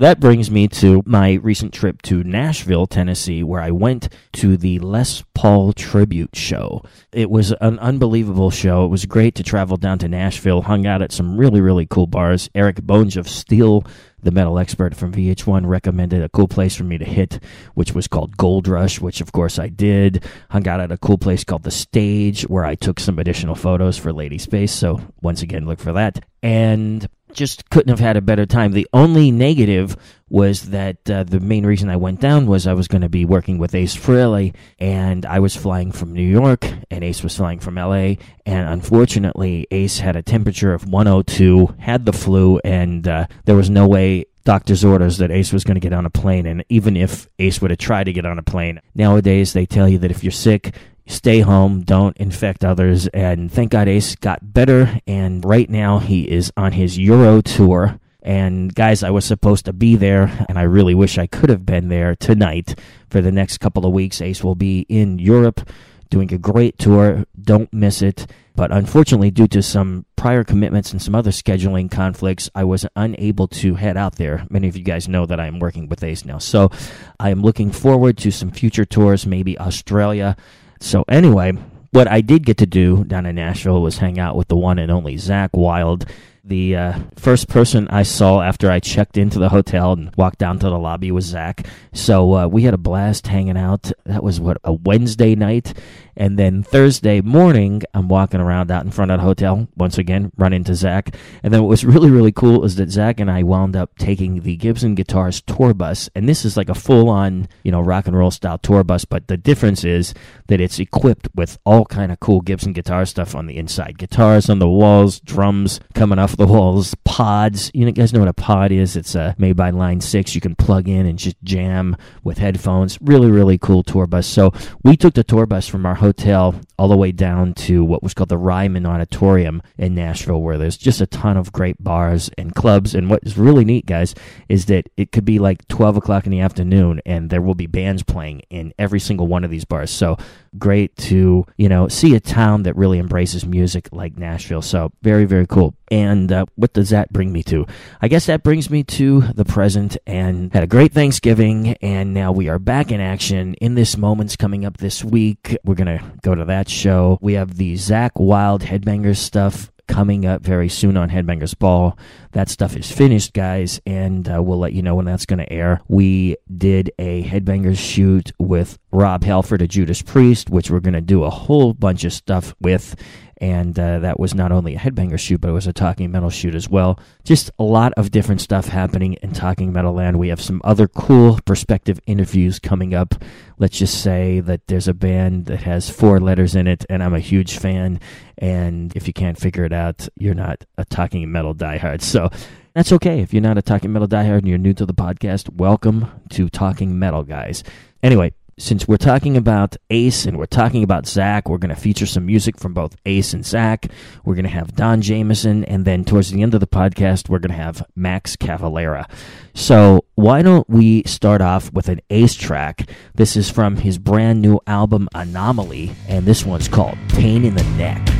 That 0.00 0.18
brings 0.18 0.50
me 0.50 0.66
to 0.68 1.02
my 1.04 1.34
recent 1.34 1.74
trip 1.74 2.00
to 2.04 2.24
Nashville, 2.24 2.86
Tennessee, 2.86 3.42
where 3.42 3.60
I 3.60 3.70
went 3.70 4.08
to 4.32 4.56
the 4.56 4.78
Les 4.78 5.22
Paul 5.34 5.74
tribute 5.74 6.34
show. 6.34 6.82
It 7.12 7.30
was 7.30 7.52
an 7.60 7.78
unbelievable 7.80 8.50
show. 8.50 8.86
It 8.86 8.88
was 8.88 9.04
great 9.04 9.34
to 9.34 9.42
travel 9.42 9.76
down 9.76 9.98
to 9.98 10.08
Nashville, 10.08 10.62
hung 10.62 10.86
out 10.86 11.02
at 11.02 11.12
some 11.12 11.36
really, 11.36 11.60
really 11.60 11.84
cool 11.84 12.06
bars. 12.06 12.48
Eric 12.54 12.80
Bones 12.80 13.18
of 13.18 13.28
Steel, 13.28 13.84
the 14.22 14.30
metal 14.30 14.58
expert 14.58 14.96
from 14.96 15.12
VH1, 15.12 15.66
recommended 15.66 16.22
a 16.22 16.30
cool 16.30 16.48
place 16.48 16.74
for 16.74 16.84
me 16.84 16.96
to 16.96 17.04
hit, 17.04 17.38
which 17.74 17.94
was 17.94 18.08
called 18.08 18.38
Gold 18.38 18.68
Rush, 18.68 19.02
which 19.02 19.20
of 19.20 19.32
course 19.32 19.58
I 19.58 19.68
did. 19.68 20.24
Hung 20.48 20.66
out 20.66 20.80
at 20.80 20.92
a 20.92 20.96
cool 20.96 21.18
place 21.18 21.44
called 21.44 21.64
The 21.64 21.70
Stage, 21.70 22.44
where 22.44 22.64
I 22.64 22.74
took 22.74 23.00
some 23.00 23.18
additional 23.18 23.54
photos 23.54 23.98
for 23.98 24.14
Lady 24.14 24.38
Space. 24.38 24.72
So 24.72 24.98
once 25.20 25.42
again, 25.42 25.66
look 25.66 25.78
for 25.78 25.92
that. 25.92 26.24
And 26.42 27.06
just 27.34 27.68
couldn't 27.70 27.90
have 27.90 28.00
had 28.00 28.16
a 28.16 28.20
better 28.20 28.46
time. 28.46 28.72
The 28.72 28.88
only 28.92 29.30
negative 29.30 29.96
was 30.28 30.70
that 30.70 31.10
uh, 31.10 31.24
the 31.24 31.40
main 31.40 31.66
reason 31.66 31.88
I 31.88 31.96
went 31.96 32.20
down 32.20 32.46
was 32.46 32.66
I 32.66 32.74
was 32.74 32.88
going 32.88 33.02
to 33.02 33.08
be 33.08 33.24
working 33.24 33.58
with 33.58 33.74
Ace 33.74 33.96
Frehley, 33.96 34.54
and 34.78 35.26
I 35.26 35.40
was 35.40 35.56
flying 35.56 35.92
from 35.92 36.12
New 36.12 36.22
York, 36.22 36.66
and 36.90 37.02
Ace 37.02 37.22
was 37.22 37.36
flying 37.36 37.58
from 37.58 37.74
LA, 37.74 38.14
and 38.46 38.68
unfortunately, 38.68 39.66
Ace 39.70 39.98
had 39.98 40.16
a 40.16 40.22
temperature 40.22 40.72
of 40.72 40.88
102, 40.88 41.74
had 41.78 42.06
the 42.06 42.12
flu, 42.12 42.58
and 42.64 43.06
uh, 43.08 43.26
there 43.44 43.56
was 43.56 43.70
no 43.70 43.88
way 43.88 44.26
doctor's 44.44 44.84
orders 44.84 45.18
that 45.18 45.30
Ace 45.30 45.52
was 45.52 45.64
going 45.64 45.74
to 45.74 45.80
get 45.80 45.92
on 45.92 46.06
a 46.06 46.10
plane. 46.10 46.46
And 46.46 46.64
even 46.68 46.96
if 46.96 47.28
Ace 47.38 47.60
would 47.60 47.70
have 47.70 47.78
tried 47.78 48.04
to 48.04 48.12
get 48.12 48.24
on 48.24 48.38
a 48.38 48.42
plane, 48.42 48.80
nowadays 48.94 49.52
they 49.52 49.66
tell 49.66 49.88
you 49.88 49.98
that 49.98 50.10
if 50.10 50.24
you're 50.24 50.30
sick, 50.30 50.74
stay 51.10 51.40
home, 51.40 51.82
don't 51.82 52.16
infect 52.16 52.64
others. 52.64 53.06
And 53.08 53.50
thank 53.52 53.70
God 53.70 53.88
Ace 53.88 54.16
got 54.16 54.52
better. 54.52 55.00
And 55.06 55.44
right 55.44 55.68
now 55.68 55.98
he 55.98 56.30
is 56.30 56.52
on 56.56 56.72
his 56.72 56.98
Euro 56.98 57.40
tour. 57.40 57.98
And 58.22 58.74
guys, 58.74 59.02
I 59.02 59.10
was 59.10 59.24
supposed 59.24 59.64
to 59.64 59.72
be 59.72 59.96
there, 59.96 60.44
and 60.48 60.58
I 60.58 60.62
really 60.62 60.94
wish 60.94 61.16
I 61.16 61.26
could 61.26 61.48
have 61.48 61.64
been 61.64 61.88
there 61.88 62.14
tonight. 62.14 62.78
For 63.08 63.22
the 63.22 63.32
next 63.32 63.58
couple 63.58 63.86
of 63.86 63.92
weeks, 63.92 64.20
Ace 64.20 64.44
will 64.44 64.54
be 64.54 64.80
in 64.90 65.18
Europe 65.18 65.66
doing 66.10 66.32
a 66.32 66.38
great 66.38 66.78
tour. 66.78 67.24
Don't 67.40 67.72
miss 67.72 68.02
it. 68.02 68.26
But 68.54 68.72
unfortunately, 68.72 69.30
due 69.30 69.48
to 69.48 69.62
some 69.62 70.04
prior 70.16 70.44
commitments 70.44 70.92
and 70.92 71.00
some 71.00 71.14
other 71.14 71.30
scheduling 71.30 71.90
conflicts, 71.90 72.50
I 72.54 72.64
was 72.64 72.84
unable 72.94 73.48
to 73.48 73.76
head 73.76 73.96
out 73.96 74.16
there. 74.16 74.44
Many 74.50 74.68
of 74.68 74.76
you 74.76 74.82
guys 74.82 75.08
know 75.08 75.24
that 75.24 75.40
I 75.40 75.46
am 75.46 75.60
working 75.60 75.88
with 75.88 76.04
Ace 76.04 76.26
now. 76.26 76.36
So 76.36 76.70
I 77.18 77.30
am 77.30 77.40
looking 77.40 77.70
forward 77.70 78.18
to 78.18 78.30
some 78.30 78.50
future 78.50 78.84
tours, 78.84 79.24
maybe 79.26 79.58
Australia. 79.58 80.36
So, 80.80 81.04
anyway, 81.08 81.52
what 81.90 82.08
I 82.08 82.20
did 82.20 82.46
get 82.46 82.56
to 82.58 82.66
do 82.66 83.04
down 83.04 83.26
in 83.26 83.36
Nashville 83.36 83.82
was 83.82 83.98
hang 83.98 84.18
out 84.18 84.36
with 84.36 84.48
the 84.48 84.56
one 84.56 84.78
and 84.78 84.90
only 84.90 85.16
Zakk 85.16 85.50
Wylde 85.52 86.06
the 86.44 86.76
uh, 86.76 86.98
first 87.16 87.48
person 87.48 87.88
I 87.88 88.02
saw 88.02 88.40
after 88.40 88.70
I 88.70 88.80
checked 88.80 89.16
into 89.16 89.38
the 89.38 89.48
hotel 89.48 89.92
and 89.92 90.14
walked 90.16 90.38
down 90.38 90.58
to 90.60 90.66
the 90.66 90.78
lobby 90.78 91.10
was 91.10 91.32
Zakk. 91.32 91.66
So 91.92 92.34
uh, 92.34 92.46
we 92.46 92.62
had 92.62 92.74
a 92.74 92.78
blast 92.78 93.26
hanging 93.26 93.56
out. 93.56 93.92
That 94.04 94.22
was 94.22 94.40
what 94.40 94.58
a 94.64 94.72
Wednesday 94.72 95.34
night, 95.34 95.74
and 96.16 96.38
then 96.38 96.62
Thursday 96.62 97.20
morning, 97.20 97.82
I'm 97.94 98.08
walking 98.08 98.40
around 98.40 98.70
out 98.70 98.84
in 98.84 98.90
front 98.90 99.10
of 99.10 99.18
the 99.20 99.24
hotel 99.24 99.68
once 99.76 99.98
again, 99.98 100.32
run 100.36 100.52
into 100.52 100.72
Zakk. 100.72 101.14
And 101.42 101.52
then 101.52 101.62
what 101.62 101.68
was 101.68 101.84
really 101.84 102.10
really 102.10 102.32
cool 102.32 102.64
is 102.64 102.76
that 102.76 102.88
Zakk 102.88 103.20
and 103.20 103.30
I 103.30 103.42
wound 103.42 103.76
up 103.76 103.96
taking 103.98 104.40
the 104.40 104.56
Gibson 104.56 104.94
Guitars 104.94 105.40
tour 105.42 105.74
bus, 105.74 106.08
and 106.14 106.28
this 106.28 106.44
is 106.44 106.56
like 106.56 106.68
a 106.68 106.74
full 106.74 107.08
on 107.08 107.48
you 107.62 107.72
know 107.72 107.80
rock 107.80 108.06
and 108.06 108.16
roll 108.16 108.30
style 108.30 108.58
tour 108.58 108.84
bus. 108.84 109.04
But 109.04 109.28
the 109.28 109.36
difference 109.36 109.84
is 109.84 110.14
that 110.48 110.60
it's 110.60 110.78
equipped 110.78 111.28
with 111.34 111.58
all 111.64 111.84
kind 111.84 112.12
of 112.12 112.20
cool 112.20 112.40
Gibson 112.40 112.72
guitar 112.72 113.04
stuff 113.04 113.34
on 113.34 113.46
the 113.46 113.56
inside, 113.56 113.98
guitars 113.98 114.48
on 114.48 114.58
the 114.58 114.68
walls, 114.68 115.20
drums 115.20 115.80
coming 115.94 116.18
off 116.18 116.29
the 116.36 116.46
walls, 116.46 116.94
pods. 117.04 117.70
You, 117.74 117.82
know, 117.82 117.88
you 117.88 117.92
guys 117.92 118.12
know 118.12 118.20
what 118.20 118.28
a 118.28 118.32
pod 118.32 118.72
is? 118.72 118.96
It's 118.96 119.14
uh, 119.14 119.34
made 119.38 119.56
by 119.56 119.70
Line 119.70 120.00
6. 120.00 120.34
You 120.34 120.40
can 120.40 120.54
plug 120.54 120.88
in 120.88 121.06
and 121.06 121.18
just 121.18 121.36
jam 121.42 121.96
with 122.24 122.38
headphones. 122.38 122.98
Really, 123.00 123.30
really 123.30 123.58
cool 123.58 123.82
tour 123.82 124.06
bus. 124.06 124.26
So 124.26 124.52
we 124.82 124.96
took 124.96 125.14
the 125.14 125.24
tour 125.24 125.46
bus 125.46 125.66
from 125.66 125.86
our 125.86 125.94
hotel 125.94 126.54
all 126.78 126.88
the 126.88 126.96
way 126.96 127.12
down 127.12 127.54
to 127.54 127.84
what 127.84 128.02
was 128.02 128.14
called 128.14 128.30
the 128.30 128.38
Ryman 128.38 128.86
Auditorium 128.86 129.62
in 129.76 129.94
Nashville, 129.94 130.40
where 130.40 130.58
there's 130.58 130.76
just 130.76 131.00
a 131.00 131.06
ton 131.06 131.36
of 131.36 131.52
great 131.52 131.82
bars 131.82 132.30
and 132.38 132.54
clubs. 132.54 132.94
And 132.94 133.10
what 133.10 133.22
is 133.24 133.36
really 133.36 133.64
neat, 133.64 133.86
guys, 133.86 134.14
is 134.48 134.66
that 134.66 134.88
it 134.96 135.12
could 135.12 135.24
be 135.24 135.38
like 135.38 135.68
12 135.68 135.98
o'clock 135.98 136.26
in 136.26 136.32
the 136.32 136.40
afternoon 136.40 137.00
and 137.04 137.30
there 137.30 137.42
will 137.42 137.54
be 137.54 137.66
bands 137.66 138.02
playing 138.02 138.42
in 138.50 138.72
every 138.78 139.00
single 139.00 139.26
one 139.26 139.44
of 139.44 139.50
these 139.50 139.64
bars. 139.64 139.90
So 139.90 140.16
great 140.58 140.96
to, 140.96 141.46
you 141.56 141.68
know, 141.68 141.88
see 141.88 142.14
a 142.14 142.20
town 142.20 142.64
that 142.64 142.76
really 142.76 142.98
embraces 142.98 143.46
music 143.46 143.88
like 143.92 144.16
Nashville. 144.16 144.62
So 144.62 144.92
very, 145.02 145.24
very 145.24 145.46
cool. 145.46 145.74
And 145.90 146.30
uh, 146.30 146.46
what 146.54 146.72
does 146.72 146.90
that 146.90 147.12
bring 147.12 147.32
me 147.32 147.42
to? 147.44 147.66
I 148.00 148.08
guess 148.08 148.26
that 148.26 148.42
brings 148.42 148.70
me 148.70 148.84
to 148.84 149.22
the 149.34 149.44
present 149.44 149.96
and 150.06 150.52
had 150.52 150.62
a 150.62 150.68
great 150.68 150.92
Thanksgiving. 150.92 151.76
And 151.82 152.14
now 152.14 152.32
we 152.32 152.48
are 152.48 152.58
back 152.58 152.92
in 152.92 153.00
action 153.00 153.54
in 153.54 153.74
this 153.74 153.96
moments 153.96 154.36
coming 154.36 154.64
up 154.64 154.78
this 154.78 155.04
week. 155.04 155.56
We're 155.64 155.74
going 155.74 155.98
to 155.98 156.04
go 156.22 156.34
to 156.34 156.44
that 156.46 156.68
show. 156.68 157.18
We 157.20 157.34
have 157.34 157.56
the 157.56 157.74
Zakk 157.74 158.12
Wylde 158.16 158.62
Headbangers 158.62 159.16
stuff 159.18 159.70
coming 159.90 160.24
up 160.24 160.42
very 160.42 160.68
soon 160.68 160.96
on 160.96 161.10
Headbangers 161.10 161.58
Ball. 161.58 161.98
That 162.32 162.48
stuff 162.48 162.76
is 162.76 162.90
finished, 162.90 163.32
guys, 163.32 163.80
and 163.84 164.28
uh, 164.28 164.40
we'll 164.40 164.58
let 164.58 164.72
you 164.72 164.82
know 164.82 164.94
when 164.94 165.04
that's 165.04 165.26
going 165.26 165.40
to 165.40 165.52
air. 165.52 165.80
We 165.88 166.36
did 166.56 166.92
a 166.98 167.24
Headbangers 167.24 167.78
shoot 167.78 168.30
with 168.38 168.78
Rob 168.92 169.24
Halford, 169.24 169.62
a 169.62 169.66
Judas 169.66 170.00
Priest, 170.00 170.48
which 170.48 170.70
we're 170.70 170.80
going 170.80 170.94
to 170.94 171.00
do 171.00 171.24
a 171.24 171.30
whole 171.30 171.74
bunch 171.74 172.04
of 172.04 172.12
stuff 172.12 172.54
with 172.60 172.94
and 173.40 173.78
uh, 173.78 174.00
that 174.00 174.20
was 174.20 174.34
not 174.34 174.52
only 174.52 174.74
a 174.74 174.78
headbanger 174.78 175.18
shoot, 175.18 175.40
but 175.40 175.48
it 175.48 175.54
was 175.54 175.66
a 175.66 175.72
Talking 175.72 176.10
Metal 176.10 176.28
shoot 176.28 176.54
as 176.54 176.68
well. 176.68 177.00
Just 177.24 177.50
a 177.58 177.62
lot 177.62 177.92
of 177.94 178.10
different 178.10 178.42
stuff 178.42 178.68
happening 178.68 179.14
in 179.14 179.32
Talking 179.32 179.72
Metal 179.72 179.94
Land. 179.94 180.18
We 180.18 180.28
have 180.28 180.42
some 180.42 180.60
other 180.62 180.86
cool 180.86 181.40
perspective 181.46 181.98
interviews 182.06 182.58
coming 182.58 182.94
up. 182.94 183.14
Let's 183.58 183.78
just 183.78 184.02
say 184.02 184.40
that 184.40 184.66
there's 184.66 184.88
a 184.88 184.94
band 184.94 185.46
that 185.46 185.62
has 185.62 185.88
four 185.88 186.20
letters 186.20 186.54
in 186.54 186.66
it, 186.66 186.84
and 186.90 187.02
I'm 187.02 187.14
a 187.14 187.20
huge 187.20 187.56
fan. 187.56 188.00
And 188.36 188.94
if 188.94 189.06
you 189.06 189.14
can't 189.14 189.38
figure 189.38 189.64
it 189.64 189.72
out, 189.72 190.06
you're 190.16 190.34
not 190.34 190.64
a 190.76 190.84
Talking 190.84 191.32
Metal 191.32 191.54
diehard. 191.54 192.02
So 192.02 192.28
that's 192.74 192.92
okay. 192.92 193.20
If 193.20 193.32
you're 193.32 193.42
not 193.42 193.58
a 193.58 193.62
Talking 193.62 193.92
Metal 193.92 194.08
diehard 194.08 194.38
and 194.38 194.48
you're 194.48 194.58
new 194.58 194.74
to 194.74 194.84
the 194.84 194.94
podcast, 194.94 195.52
welcome 195.54 196.10
to 196.30 196.48
Talking 196.50 196.98
Metal, 196.98 197.22
guys. 197.22 197.64
Anyway, 198.02 198.32
since 198.60 198.86
we're 198.86 198.98
talking 198.98 199.36
about 199.36 199.76
Ace 199.88 200.26
and 200.26 200.36
we're 200.36 200.44
talking 200.44 200.82
about 200.82 201.04
Zakk, 201.04 201.48
we're 201.48 201.58
going 201.58 201.74
to 201.74 201.80
feature 201.80 202.04
some 202.04 202.26
music 202.26 202.58
from 202.58 202.74
both 202.74 202.94
Ace 203.06 203.32
and 203.32 203.42
Zakk. 203.42 203.90
We're 204.24 204.34
going 204.34 204.44
to 204.44 204.50
have 204.50 204.76
Don 204.76 205.00
Jamieson, 205.00 205.64
and 205.64 205.86
then 205.86 206.04
towards 206.04 206.30
the 206.30 206.42
end 206.42 206.52
of 206.52 206.60
the 206.60 206.66
podcast, 206.66 207.30
we're 207.30 207.38
going 207.38 207.56
to 207.56 207.62
have 207.62 207.84
Max 207.96 208.36
Cavalera. 208.36 209.10
So 209.54 210.04
why 210.14 210.42
don't 210.42 210.68
we 210.68 211.02
start 211.04 211.40
off 211.40 211.72
with 211.72 211.88
an 211.88 212.00
Ace 212.10 212.34
track? 212.34 212.90
This 213.14 213.34
is 213.34 213.50
from 213.50 213.76
his 213.76 213.96
brand 213.98 214.42
new 214.42 214.60
album 214.66 215.08
Anomaly, 215.14 215.92
and 216.06 216.26
this 216.26 216.44
one's 216.44 216.68
called 216.68 216.98
Pain 217.08 217.46
in 217.46 217.54
the 217.54 217.64
Neck. 217.78 218.19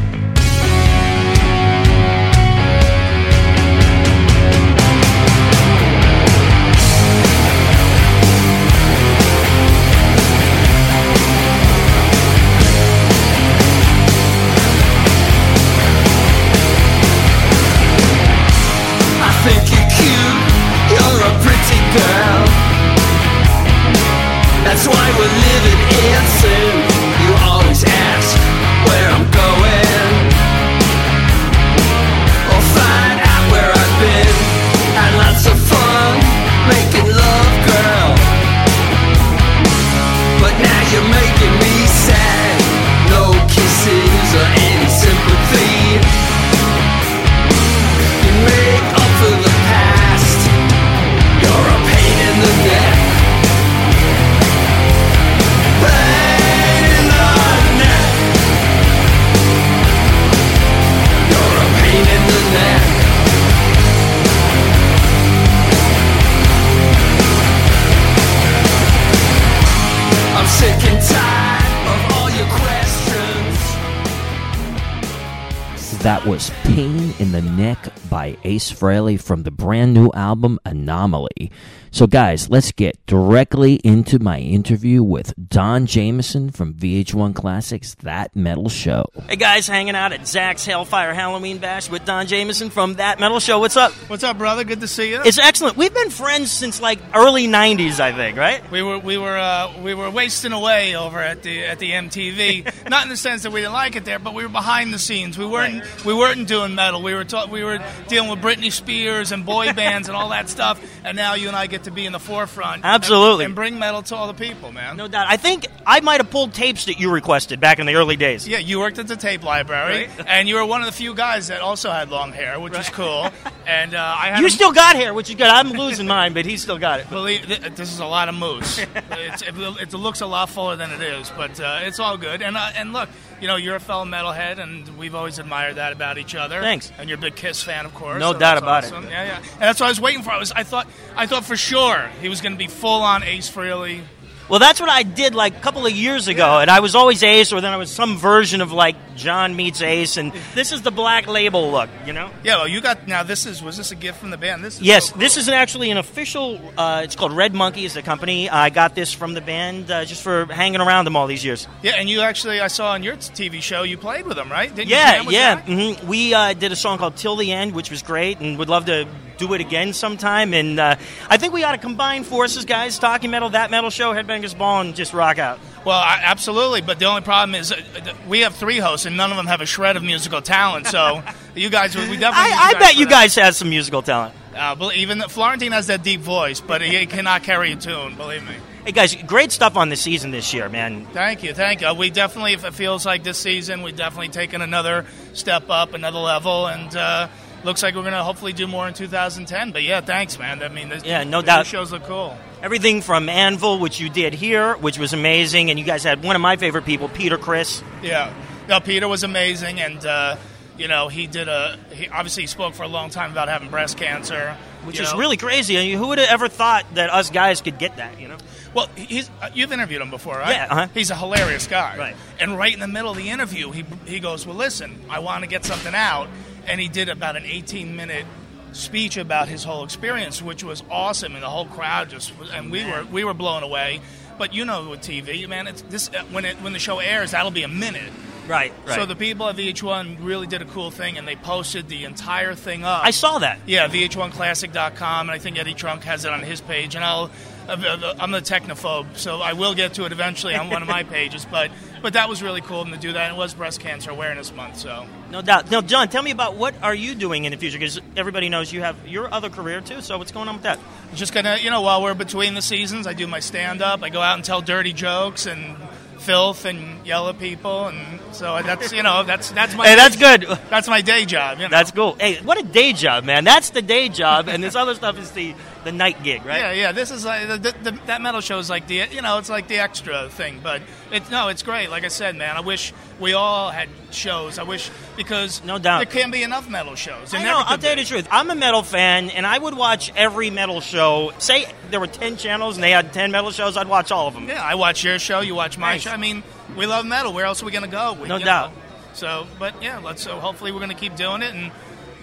The 77.41 77.51
Neck 77.51 77.89
by 78.11 78.37
Ace 78.45 78.71
Frehley 78.71 79.19
from 79.19 79.45
the 79.45 79.51
brand 79.51 79.95
new 79.95 80.11
album 80.13 80.59
Anomaly. 80.67 81.51
So, 81.91 82.07
guys, 82.07 82.51
let's 82.51 82.71
get 82.71 83.05
directly 83.07 83.77
into 83.83 84.19
my 84.19 84.39
interview 84.39 85.03
with 85.03 85.33
Don 85.49 85.87
Jamieson 85.87 86.51
from 86.51 86.75
VH1 86.75 87.35
Classics 87.35 87.97
That 88.03 88.37
Metal 88.37 88.69
Show. 88.69 89.07
Hey 89.29 89.37
guys, 89.37 89.67
hanging 89.67 89.97
out 89.97 90.13
at 90.13 90.21
Zakk's 90.21 90.65
Hellfire 90.65 91.15
Halloween 91.15 91.59
Bash 91.59 91.91
with 91.91 92.05
Don 92.05 92.27
Jamieson 92.27 92.71
from 92.71 92.95
That 92.95 93.19
Metal 93.19 93.41
Show. 93.41 93.59
What's 93.59 93.77
up? 93.77 93.93
What's 94.09 94.23
up, 94.23 94.39
brother? 94.39 94.63
Good 94.63 94.83
to 94.83 94.87
see 94.87 95.11
you. 95.11 95.23
It's 95.25 95.39
excellent. 95.39 95.77
We've 95.77 95.93
been 95.93 96.11
friends 96.11 96.53
since 96.53 96.81
like 96.81 97.01
early 97.13 97.49
'90s, 97.49 97.99
I 97.99 98.13
think, 98.13 98.37
right? 98.37 98.71
We 98.71 98.83
were 98.83 98.99
we 98.99 99.19
were 99.19 99.37
uh, 99.37 99.81
we 99.81 99.95
were 99.95 100.11
wasting 100.11 100.53
away 100.53 100.95
over 100.95 101.19
at 101.19 101.43
the 101.43 101.65
at 101.65 101.79
the 101.81 101.91
MTV. 101.91 102.80
Not 102.89 103.03
in 103.05 103.09
the 103.09 103.17
sense 103.17 103.43
that 103.43 103.53
we 103.53 103.61
didn't 103.61 103.73
like 103.75 103.97
it 103.97 104.05
there, 104.05 104.19
but 104.19 104.35
we 104.35 104.43
were 104.43 104.49
behind 104.49 104.93
the 104.95 104.99
scenes. 104.99 105.37
We 105.37 105.47
weren't 105.47 105.85
we 106.05 106.15
weren't 106.15 106.49
doing 106.49 106.75
metal. 106.75 107.03
We 107.03 107.15
were 107.15 107.25
ta- 107.25 107.47
we 107.51 107.63
were 107.63 107.79
dealing 108.09 108.31
with 108.31 108.41
Britney 108.41 108.73
Spears 108.73 109.33
and 109.33 109.45
boy 109.45 109.73
bands 109.75 110.09
and 110.09 110.17
all 110.17 110.31
that 110.31 110.49
stuff. 110.49 110.81
And 111.05 111.17
now 111.17 111.35
you 111.35 111.49
and 111.49 111.57
I 111.57 111.67
get 111.67 111.85
to 111.85 111.91
be 111.91 112.07
in 112.07 112.13
the 112.13 112.19
forefront. 112.21 112.85
Absolutely. 112.85 113.45
and, 113.45 113.51
and 113.51 113.55
bring 113.55 113.79
metal 113.79 114.03
to 114.03 114.17
all 114.17 114.27
the 114.27 114.35
people, 114.35 114.71
man. 114.73 114.97
No 114.97 115.09
doubt. 115.09 115.27
I 115.29 115.37
think 115.37 115.67
I 115.87 116.01
might 116.01 116.21
have 116.21 116.31
pulled 116.31 116.53
tapes 116.55 116.85
that 116.87 117.01
you 117.01 117.11
requested 117.11 117.61
back 117.61 117.79
in 117.79 117.87
the 117.87 117.95
early 117.95 118.17
days. 118.17 118.47
Yeah, 118.47 118.59
you 118.59 118.79
worked 118.81 118.99
at 118.99 119.09
the 119.09 119.17
tape 119.17 119.43
library, 119.43 120.07
Right. 120.09 120.11
and 120.29 120.49
you 120.49 120.57
were 120.57 120.65
one 120.67 120.81
of 120.81 120.87
the 120.87 120.93
few 120.93 121.15
guys 121.15 121.49
that 121.49 121.61
also 121.61 121.91
had 121.91 122.11
long 122.11 122.33
hair, 122.33 122.59
which 122.61 122.75
was 122.77 122.89
cool. 122.91 123.31
And 123.67 123.95
uh, 123.95 123.99
I 124.19 124.31
had 124.31 124.41
You 124.41 124.47
a- 124.47 124.51
still 124.51 124.73
got 124.73 124.97
hair, 124.97 125.15
which 125.15 125.29
is 125.29 125.37
good. 125.37 125.47
I'm 125.47 125.71
losing 125.71 126.09
mine, 126.09 126.33
but 126.33 126.45
he's 126.45 126.61
still 126.61 126.79
got 126.79 126.99
it. 126.99 127.09
Believe 127.09 127.47
th- 127.47 127.61
this 127.77 127.93
is 127.93 128.01
a 128.01 128.07
lot 128.07 128.29
of 128.29 128.35
mousse. 128.35 128.79
it's, 129.13 129.43
it, 129.43 129.55
it 129.57 129.93
looks 129.95 130.23
a 130.23 130.27
lot 130.27 130.49
fuller 130.51 130.75
than 130.75 130.91
it 130.91 131.01
is, 131.01 131.31
but 131.37 131.61
uh, 131.61 131.79
it's 131.83 132.01
all 132.01 132.17
good. 132.17 132.43
And 132.43 132.57
uh, 132.57 132.71
and 132.75 132.93
look, 132.93 133.09
you 133.41 133.47
know, 133.47 133.57
you're 133.57 133.77
a 133.77 133.81
fellow 133.81 134.05
metalhead, 134.05 134.59
and 134.59 134.99
we've 134.99 135.15
always 135.15 135.39
admired 135.39 135.77
that 135.77 135.93
about 135.93 136.19
each 136.19 136.35
other. 136.35 136.61
Thanks. 136.61 136.93
And 136.99 137.09
you're 137.09 137.19
a 137.19 137.21
big 137.21 137.37
Kiss 137.37 137.63
fan, 137.63 137.87
of 137.87 137.95
course. 137.95 138.21
No 138.21 138.33
so 138.33 138.39
doubt 138.39 138.59
about 138.59 138.85
it. 138.85 138.93
Yeah, 138.93 139.25
yeah. 139.25 139.37
And 139.37 139.61
that's 139.61 139.81
what 139.81 139.87
I 139.87 139.91
was 139.91 140.01
waiting 140.01 140.23
for. 140.23 140.31
I 140.31 140.39
was, 140.39 140.53
I 140.53 140.63
thought, 140.63 140.87
I 141.17 141.27
thought 141.27 141.45
for 141.45 141.57
sure 141.57 142.09
he 142.21 142.29
was 142.29 142.41
going 142.41 142.53
to 142.53 142.59
be 142.59 142.67
full 142.67 143.03
on 143.03 143.23
Ace 143.23 143.51
Frehley. 143.51 144.03
Well, 144.51 144.59
that's 144.59 144.81
what 144.81 144.91
I 144.91 145.05
did 145.05 145.35
like 145.37 145.57
a 145.57 145.61
couple 145.61 145.87
of 145.87 145.93
years 145.93 146.27
ago, 146.27 146.59
and 146.59 146.69
I 146.69 146.81
was 146.81 146.97
always 146.97 147.23
Ace, 147.23 147.53
or 147.53 147.61
then 147.61 147.73
I 147.73 147.77
was 147.77 147.89
some 147.89 148.19
version 148.19 148.61
of 148.61 148.73
like 148.73 148.97
John 149.15 149.55
meets 149.55 149.81
Ace, 149.81 150.17
and 150.17 150.33
this 150.57 150.73
is 150.73 150.83
the 150.83 150.91
black 150.91 151.29
label 151.29 151.71
look, 151.71 151.89
you 152.05 152.13
know? 152.13 152.29
Yeah, 152.43 152.57
well, 152.57 152.67
you 152.67 152.81
got 152.81 153.07
now. 153.07 153.23
This 153.23 153.47
is 153.47 153.63
was 153.63 153.77
this 153.77 153.93
a 153.93 153.95
gift 153.95 154.19
from 154.19 154.31
the 154.31 154.37
band? 154.37 154.65
This 154.65 154.75
is 154.75 154.83
Yes, 154.83 155.07
so 155.07 155.13
cool. 155.13 155.21
this 155.21 155.37
is 155.37 155.49
actually 155.49 155.93
an 155.93 155.99
official. 155.99 156.61
Uh, 156.77 157.03
it's 157.05 157.15
called 157.15 157.31
Red 157.33 157.55
Monkey. 157.55 157.85
Is 157.85 157.95
the 157.95 158.03
company. 158.03 158.51
I 158.51 158.71
got 158.71 158.97
this 158.97 159.13
from 159.15 159.35
the 159.35 159.41
band 159.41 159.89
uh, 159.89 160.05
just 160.05 160.23
for 160.23 160.47
hanging 160.47 160.81
around 160.81 161.05
them 161.05 161.15
all 161.15 161.29
these 161.29 161.45
years. 161.45 161.69
Yeah, 161.83 161.93
and 161.97 162.09
you 162.11 162.23
actually, 162.23 162.61
I 162.61 162.67
saw 162.67 162.91
on 162.91 163.05
your 163.05 163.15
TV 163.17 163.63
show, 163.63 163.85
you 163.85 163.99
played 163.99 164.27
with 164.27 164.37
them, 164.37 164.51
right? 164.51 164.75
Didn't 164.75 164.89
Yeah, 164.91 165.23
yeah. 165.29 165.61
Zakk? 165.61 166.01
hmm 166.01 166.09
We 166.09 166.35
uh, 166.35 166.55
did 166.55 166.73
a 166.73 166.77
song 166.77 166.99
called 166.99 167.17
"Till 167.17 167.37
the 167.37 167.53
End," 167.53 167.73
which 167.73 167.89
was 167.91 168.03
great, 168.03 168.41
and 168.41 168.59
would 168.59 168.69
love 168.69 168.87
to 168.87 169.07
do 169.39 169.55
it 169.55 169.61
again 169.63 169.93
sometime. 169.95 170.53
And 170.55 170.79
uh, 170.81 170.97
I 171.29 171.37
think 171.39 171.55
we 171.55 171.63
ought 171.65 171.73
to 171.73 171.79
combine 171.79 172.25
forces, 172.25 172.65
guys. 172.65 172.99
Talking 172.99 173.31
metal, 173.31 173.51
that 173.51 173.71
metal 173.71 173.89
show, 173.91 174.13
Headbangers 174.41 174.57
Ball, 174.57 174.81
and 174.83 174.95
just 174.95 175.13
rock 175.13 175.39
out. 175.39 175.59
Well, 175.85 175.99
I, 175.99 176.21
absolutely, 176.23 176.83
but 176.83 176.99
the 176.99 177.07
only 177.07 177.23
problem 177.23 177.55
is 177.55 177.73
uh, 177.73 177.81
we 178.29 178.41
have 178.41 178.55
three 178.55 178.79
hosts 178.79 179.07
and 179.07 179.17
none 179.17 179.31
of 179.31 179.37
them 179.37 179.47
have 179.47 179.61
a 179.61 179.67
shred 179.67 179.97
of 179.97 180.03
musical 180.03 180.43
talent. 180.43 180.87
So 180.87 181.23
you 181.55 181.71
guys, 181.71 181.97
we 181.97 182.03
definitely. 182.03 182.29
I, 182.53 182.73
I 182.75 182.79
bet 182.79 182.97
you 182.97 183.07
guys 183.07 183.35
have 183.37 183.57
some 183.57 183.71
musical 183.71 184.03
talent. 184.03 184.35
Uh, 184.55 184.91
even 184.95 185.21
Florentine 185.23 185.73
has 185.73 185.87
that 185.87 186.03
deep 186.03 186.21
voice, 186.21 186.61
but 186.61 186.83
he 186.83 187.07
cannot 187.07 187.43
carry 187.45 187.73
a 187.73 187.77
tune. 187.77 188.17
Believe 188.17 188.43
me. 188.47 188.55
Hey 188.85 188.93
guys, 188.93 189.15
great 189.15 189.53
stuff 189.53 189.77
on 189.77 189.91
the 189.91 189.97
season 189.97 190.31
this 190.31 190.53
year, 190.55 190.69
man. 190.69 191.07
Thank 191.13 191.43
you, 191.43 191.53
thank 191.53 191.83
you. 191.83 191.93
We 191.95 192.11
definitely, 192.11 192.55
if 192.55 192.65
it 192.65 192.73
feels 192.75 193.05
like 193.05 193.23
this 193.23 193.39
season, 193.39 193.83
we've 193.83 193.97
definitely 193.97 194.31
taken 194.31 194.63
another 194.63 195.05
step 195.35 195.69
up, 195.69 195.93
another 195.93 196.19
level, 196.19 196.67
and 196.67 196.97
uh, 196.97 197.29
looks 197.63 197.83
like 197.83 197.95
we're 197.95 198.01
going 198.03 198.15
to 198.15 198.23
hopefully 198.23 198.55
do 198.55 198.67
more 198.67 198.89
in 198.89 198.95
2010. 198.95 199.73
But 199.73 199.83
yeah, 199.83 200.01
thanks, 200.01 200.39
man. 200.39 200.63
I 200.63 200.69
mean, 200.69 200.89
this, 200.89 201.05
Yeah, 201.05 201.25
no 201.25 201.43
the 201.43 201.47
doubt. 201.47 201.67
shows 201.67 201.93
look 201.93 202.05
cool. 202.05 202.37
Everything 202.63 203.01
from 203.01 203.29
Anvil, 203.29 203.79
which 203.79 204.01
you 204.01 204.11
did 204.11 204.35
here, 204.35 204.75
which 204.77 204.99
was 204.99 205.13
amazing, 205.15 205.71
and 205.71 205.79
you 205.79 205.85
guys 205.85 206.05
had 206.05 206.23
one 206.23 206.37
of 206.37 206.43
my 206.43 206.57
favorite 206.57 206.85
people, 206.85 207.09
Peter 207.09 207.39
Criss. 207.39 207.83
Yeah. 208.03 208.33
No, 208.69 208.81
Peter 208.81 209.09
was 209.09 209.25
amazing, 209.25 209.81
and 209.81 210.05
uh, 210.05 210.37
you 210.77 210.87
know 210.87 211.09
he 211.09 211.27
did 211.27 211.49
a. 211.49 211.79
He 211.93 212.09
obviously 212.09 212.47
spoke 212.47 212.75
for 212.75 212.83
a 212.83 212.89
long 212.89 213.09
time 213.11 213.33
about 213.33 213.49
having 213.49 213.71
breast 213.71 213.97
cancer, 213.97 214.57
Which 214.85 214.99
you 214.99 215.05
is 215.05 215.13
know. 215.13 215.19
really 215.19 215.39
crazy. 215.39 215.79
I 215.79 215.83
mean, 215.83 215.97
who 215.99 216.09
would 216.09 216.19
have 216.19 216.29
ever 216.29 216.49
thought 216.49 216.85
that 216.95 217.09
us 217.11 217.31
guys 217.31 217.63
could 217.63 217.79
get 217.79 217.97
that? 217.97 218.21
You 218.21 218.29
know? 218.29 218.37
Well, 218.75 218.89
he's 218.95 219.31
uh, 219.41 219.49
you've 219.55 219.73
interviewed 219.73 220.03
him 220.03 220.11
before, 220.11 220.37
right? 220.37 220.55
Yeah, 220.55 220.67
uh-huh. 220.71 220.89
He's 220.95 221.11
a 221.11 221.17
hilarious 221.17 221.67
guy. 221.67 221.97
Right. 221.97 222.17
And 222.39 222.57
right 222.59 222.73
in 222.73 222.79
the 222.81 222.87
middle 222.89 223.11
of 223.11 223.17
the 223.17 223.31
interview, 223.31 223.71
he 223.73 223.85
he 224.07 224.21
goes, 224.21 224.47
"Well, 224.47 224.57
listen, 224.57 225.01
I 225.09 225.21
want 225.21 225.43
to 225.45 225.49
get 225.49 225.65
something 225.65 225.95
out," 225.95 226.29
and 226.67 226.79
he 226.81 226.89
did 226.89 227.09
about 227.09 227.37
an 227.37 227.45
18 227.47 227.97
minute 227.97 228.27
speech 228.73 229.17
about 229.17 229.49
his 229.49 229.65
whole 229.65 229.85
experience, 229.85 230.43
which 230.43 230.65
was 230.65 230.83
awesome, 230.91 231.35
and 231.35 231.43
the 231.43 231.49
whole 231.49 231.67
crowd 231.67 232.11
just 232.11 232.33
and 232.53 232.71
we 232.71 232.85
were 232.85 233.05
we 233.05 233.25
were 233.25 233.35
blown 233.35 233.63
away. 233.63 234.01
But 234.39 234.55
you 234.55 234.65
know, 234.65 234.91
with 234.91 235.01
TV, 235.01 235.49
man, 235.49 235.67
it's 235.67 235.83
this 235.83 236.09
when 236.31 236.45
it 236.45 236.57
when 236.63 236.73
the 236.73 236.79
show 236.79 236.99
airs, 236.99 237.33
that'll 237.33 237.51
be 237.51 237.63
a 237.63 237.69
minute. 237.69 238.13
Right. 238.51 238.73
Right. 238.87 238.95
So 238.97 239.07
the 239.07 239.17
people 239.17 239.49
at 239.49 239.57
VH1 239.57 240.19
really 240.21 240.47
did 240.47 240.61
a 240.61 240.65
cool 240.67 240.91
thing, 240.91 241.17
and 241.17 241.27
they 241.27 241.37
posted 241.37 241.89
the 241.89 242.05
entire 242.05 242.55
thing 242.55 242.85
up. 242.85 243.05
I 243.05 243.13
saw 243.13 243.39
that. 243.39 243.61
Yeah, 243.67 243.89
VH1Classic.com, 243.89 245.29
and 245.29 245.31
I 245.31 245.39
think 245.39 245.59
Eddie 245.59 245.75
Trunk 245.75 246.03
has 246.05 246.25
it 246.25 246.33
on 246.33 246.41
his 246.41 246.61
page, 246.61 246.95
and 246.95 247.05
I'll 247.05 247.31
uh, 247.69 248.15
I'm 248.19 248.33
the 248.33 248.41
technophobe, 248.41 249.17
so 249.17 249.41
I 249.41 249.53
will 249.53 249.75
get 249.75 249.95
to 249.95 250.05
it 250.05 250.13
eventually 250.13 250.55
on 250.57 250.71
one 250.71 250.83
of 250.83 250.89
my 250.89 251.03
pages. 251.05 251.47
But 251.49 251.71
but 252.03 252.15
that 252.15 252.29
was 252.29 252.43
really 252.43 252.61
cool 252.61 252.81
of 252.81 252.89
them 252.89 252.99
to 252.99 253.01
do 253.01 253.13
that. 253.13 253.29
And 253.29 253.37
it 253.37 253.39
was 253.39 253.55
Breast 253.55 253.81
Cancer 253.81 254.11
Awareness 254.11 254.53
Month, 254.53 254.79
so 254.79 255.07
No 255.31 255.43
doubt. 255.43 255.71
Now, 255.71 255.81
John, 255.81 256.09
tell 256.09 256.23
me 256.23 256.31
about 256.31 256.57
what 256.57 256.75
are 256.83 256.95
you 256.95 257.15
doing 257.15 257.45
in 257.45 257.53
the 257.53 257.59
future? 257.59 257.79
Because 257.79 258.01
everybody 258.17 258.49
knows 258.49 258.73
you 258.73 258.81
have 258.81 258.97
your 259.07 259.33
other 259.33 259.51
career 259.51 259.81
too. 259.81 260.01
So 260.01 260.19
what's 260.19 260.33
going 260.33 260.49
on 260.49 260.57
with 260.57 260.65
that? 260.65 260.79
just 261.15 261.35
gonna 261.35 261.59
you 261.61 261.71
know 261.71 261.83
while 261.83 262.03
we're 262.03 262.15
between 262.15 262.55
the 262.55 262.63
seasons, 262.63 263.07
I 263.07 263.13
do 263.15 263.27
my 263.27 263.41
stand 263.41 263.83
up. 263.83 264.03
I 264.03 264.09
go 264.09 264.21
out 264.21 264.35
and 264.37 264.45
tell 264.45 264.63
dirty 264.63 264.93
jokes 264.93 265.47
and 265.47 265.77
filth 266.21 266.65
and 266.65 267.05
yell 267.07 267.29
at 267.29 267.39
people, 267.39 267.89
and 267.89 268.21
so 268.33 268.61
that's 268.63 268.93
you 268.93 269.03
know 269.03 269.25
that's 269.25 269.51
that's 269.51 269.75
my 269.75 269.87
Hey, 269.87 269.97
that's 269.97 270.17
good. 270.17 270.43
That's 270.69 270.89
my 270.89 271.01
day 271.01 271.25
job. 271.25 271.59
You 271.59 271.65
know? 271.65 271.71
That's 271.71 271.91
cool. 271.91 272.17
Hey, 272.21 272.41
what 272.43 272.59
a 272.59 272.63
day 272.63 272.93
job, 272.93 273.25
man. 273.25 273.45
That's 273.45 273.71
the 273.71 273.83
day 273.83 274.09
job, 274.09 274.49
and 274.49 274.63
this 274.63 274.77
other 274.77 274.95
stuff 274.95 275.19
is 275.19 275.31
the 275.33 275.55
the 275.85 275.93
night 275.93 276.23
gig, 276.23 276.45
right? 276.45 276.59
Yeah, 276.59 276.73
yeah. 276.73 276.93
This 276.93 277.11
is 277.11 277.25
uh, 277.25 277.29
like 277.49 277.63
the, 277.63 277.91
the, 277.91 277.99
that 278.07 278.21
metal 278.21 278.41
show 278.41 278.59
is 278.59 278.69
like 278.69 278.87
the 278.87 279.07
you 279.11 279.23
know 279.23 279.39
it's 279.39 279.49
like 279.49 279.69
the 279.69 279.79
extra 279.79 280.29
thing, 280.29 280.61
but 280.63 280.83
it 281.13 281.31
no, 281.31 281.49
it's 281.49 281.63
great. 281.63 281.91
Like 281.91 282.05
I 282.05 282.09
said, 282.09 282.37
man, 282.37 282.57
I 282.57 282.61
wish 282.61 282.93
we 283.19 283.33
all 283.33 283.71
had 283.71 283.89
shows. 284.11 284.59
I 284.59 284.63
wish 284.65 284.91
because 285.17 285.63
no 285.65 285.79
doubt 285.79 285.99
there 285.99 286.07
can't 286.21 286.33
be 286.33 286.43
enough 286.43 286.69
metal 286.69 286.95
shows. 286.95 287.31
There 287.31 287.41
I 287.41 287.45
know. 287.45 287.63
I'll 287.65 287.79
tell 287.79 287.91
you 287.97 288.03
the 288.03 288.09
truth. 288.09 288.29
I'm 288.31 288.51
a 288.51 288.55
metal 288.55 288.83
fan, 288.83 289.31
and 289.31 289.47
I 289.47 289.59
would 289.59 289.75
watch 289.77 290.13
every 290.17 290.51
metal 290.51 290.81
show. 290.81 291.33
Say 291.39 291.67
there 291.91 292.01
were 292.01 292.07
ten 292.07 292.37
channels 292.37 292.77
and 292.77 292.85
they 292.85 292.91
had 292.91 293.13
ten 293.13 293.31
metal 293.31 293.51
shows, 293.51 293.77
I'd 293.77 293.89
watch 293.89 294.11
all 294.13 294.29
of 294.29 294.35
them. 294.35 294.49
Yeah, 294.49 294.63
I 294.63 294.75
watch 294.75 295.03
your 295.05 295.19
show. 295.19 295.41
You 295.41 295.55
watch 295.55 295.79
my 295.79 295.93
Nice. 295.93 296.03
show. 296.03 296.11
I 296.11 296.17
mean, 296.17 296.43
we 296.77 296.87
love 296.87 297.07
metal. 297.07 297.33
Where 297.33 297.45
else 297.47 297.63
are 297.63 297.67
we 297.67 297.73
gonna 297.73 297.89
go? 297.89 298.15
We, 298.21 298.29
No 298.29 298.39
doubt. 298.39 298.71
know. 298.73 298.77
So, 299.13 299.47
but 299.59 299.83
yeah, 299.83 299.99
let's. 299.99 300.23
So 300.23 300.39
hopefully, 300.39 300.73
we're 300.73 300.81
gonna 300.81 300.95
keep 300.95 301.17
doing 301.17 301.43
it, 301.43 301.53
and 301.55 301.73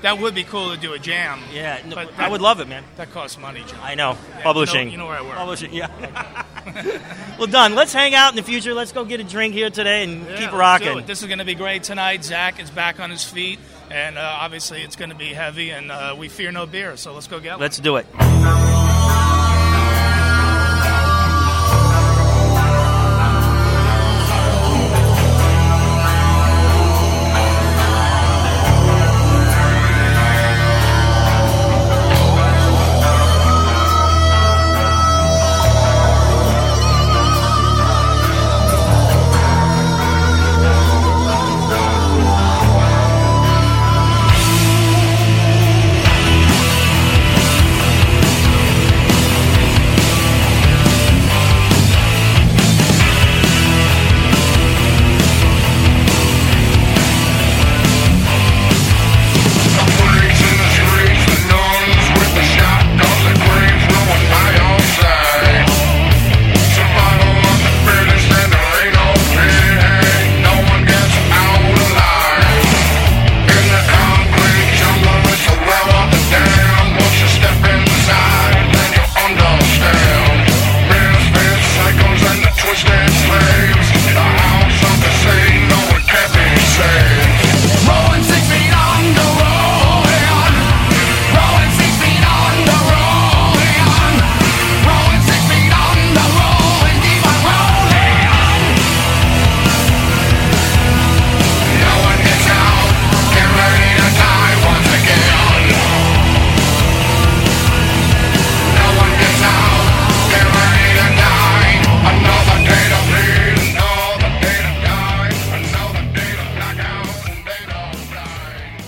that 0.01 0.19
would 0.19 0.35
be 0.35 0.43
cool 0.43 0.73
to 0.73 0.79
do 0.79 0.93
a 0.93 0.99
jam. 0.99 1.39
Yeah, 1.53 1.81
no, 1.85 1.95
but 1.95 2.17
I 2.17 2.29
would 2.29 2.41
love 2.41 2.59
it, 2.59 2.67
man. 2.67 2.83
That 2.97 3.11
costs 3.11 3.37
money, 3.37 3.63
John. 3.67 3.79
I 3.81 3.95
know. 3.95 4.17
Yeah, 4.37 4.43
Publishing. 4.43 4.79
You 4.79 4.85
know, 4.85 4.91
you 4.91 4.97
know 4.97 5.05
where 5.07 5.17
I 5.17 5.21
work. 5.21 5.37
Publishing, 5.37 5.73
yeah. 5.73 6.43
well, 7.37 7.47
Don, 7.47 7.75
let's 7.75 7.93
hang 7.93 8.13
out 8.13 8.31
in 8.31 8.35
the 8.35 8.43
future. 8.43 8.73
Let's 8.73 8.91
go 8.91 9.05
get 9.05 9.19
a 9.19 9.23
drink 9.23 9.53
here 9.53 9.69
today 9.69 10.03
and 10.03 10.25
Yeah, 10.25 10.37
keep 10.37 10.51
rocking. 10.51 11.05
This 11.05 11.21
is 11.21 11.27
going 11.27 11.39
to 11.39 11.45
be 11.45 11.55
great 11.55 11.83
tonight. 11.83 12.21
Zakk 12.21 12.59
is 12.59 12.69
back 12.69 12.99
on 12.99 13.09
his 13.09 13.23
feet, 13.23 13.59
and 13.89 14.17
uh, 14.17 14.37
obviously 14.39 14.81
it's 14.81 14.95
going 14.95 15.09
to 15.09 15.15
be 15.15 15.33
heavy, 15.33 15.71
and 15.71 15.91
uh, 15.91 16.15
we 16.17 16.29
fear 16.29 16.51
no 16.51 16.65
beer. 16.65 16.97
So 16.97 17.13
let's 17.13 17.27
go 17.27 17.39
get 17.39 17.53
one. 17.53 17.61
Let's 17.61 17.79
do 17.79 17.97
it. 17.97 18.05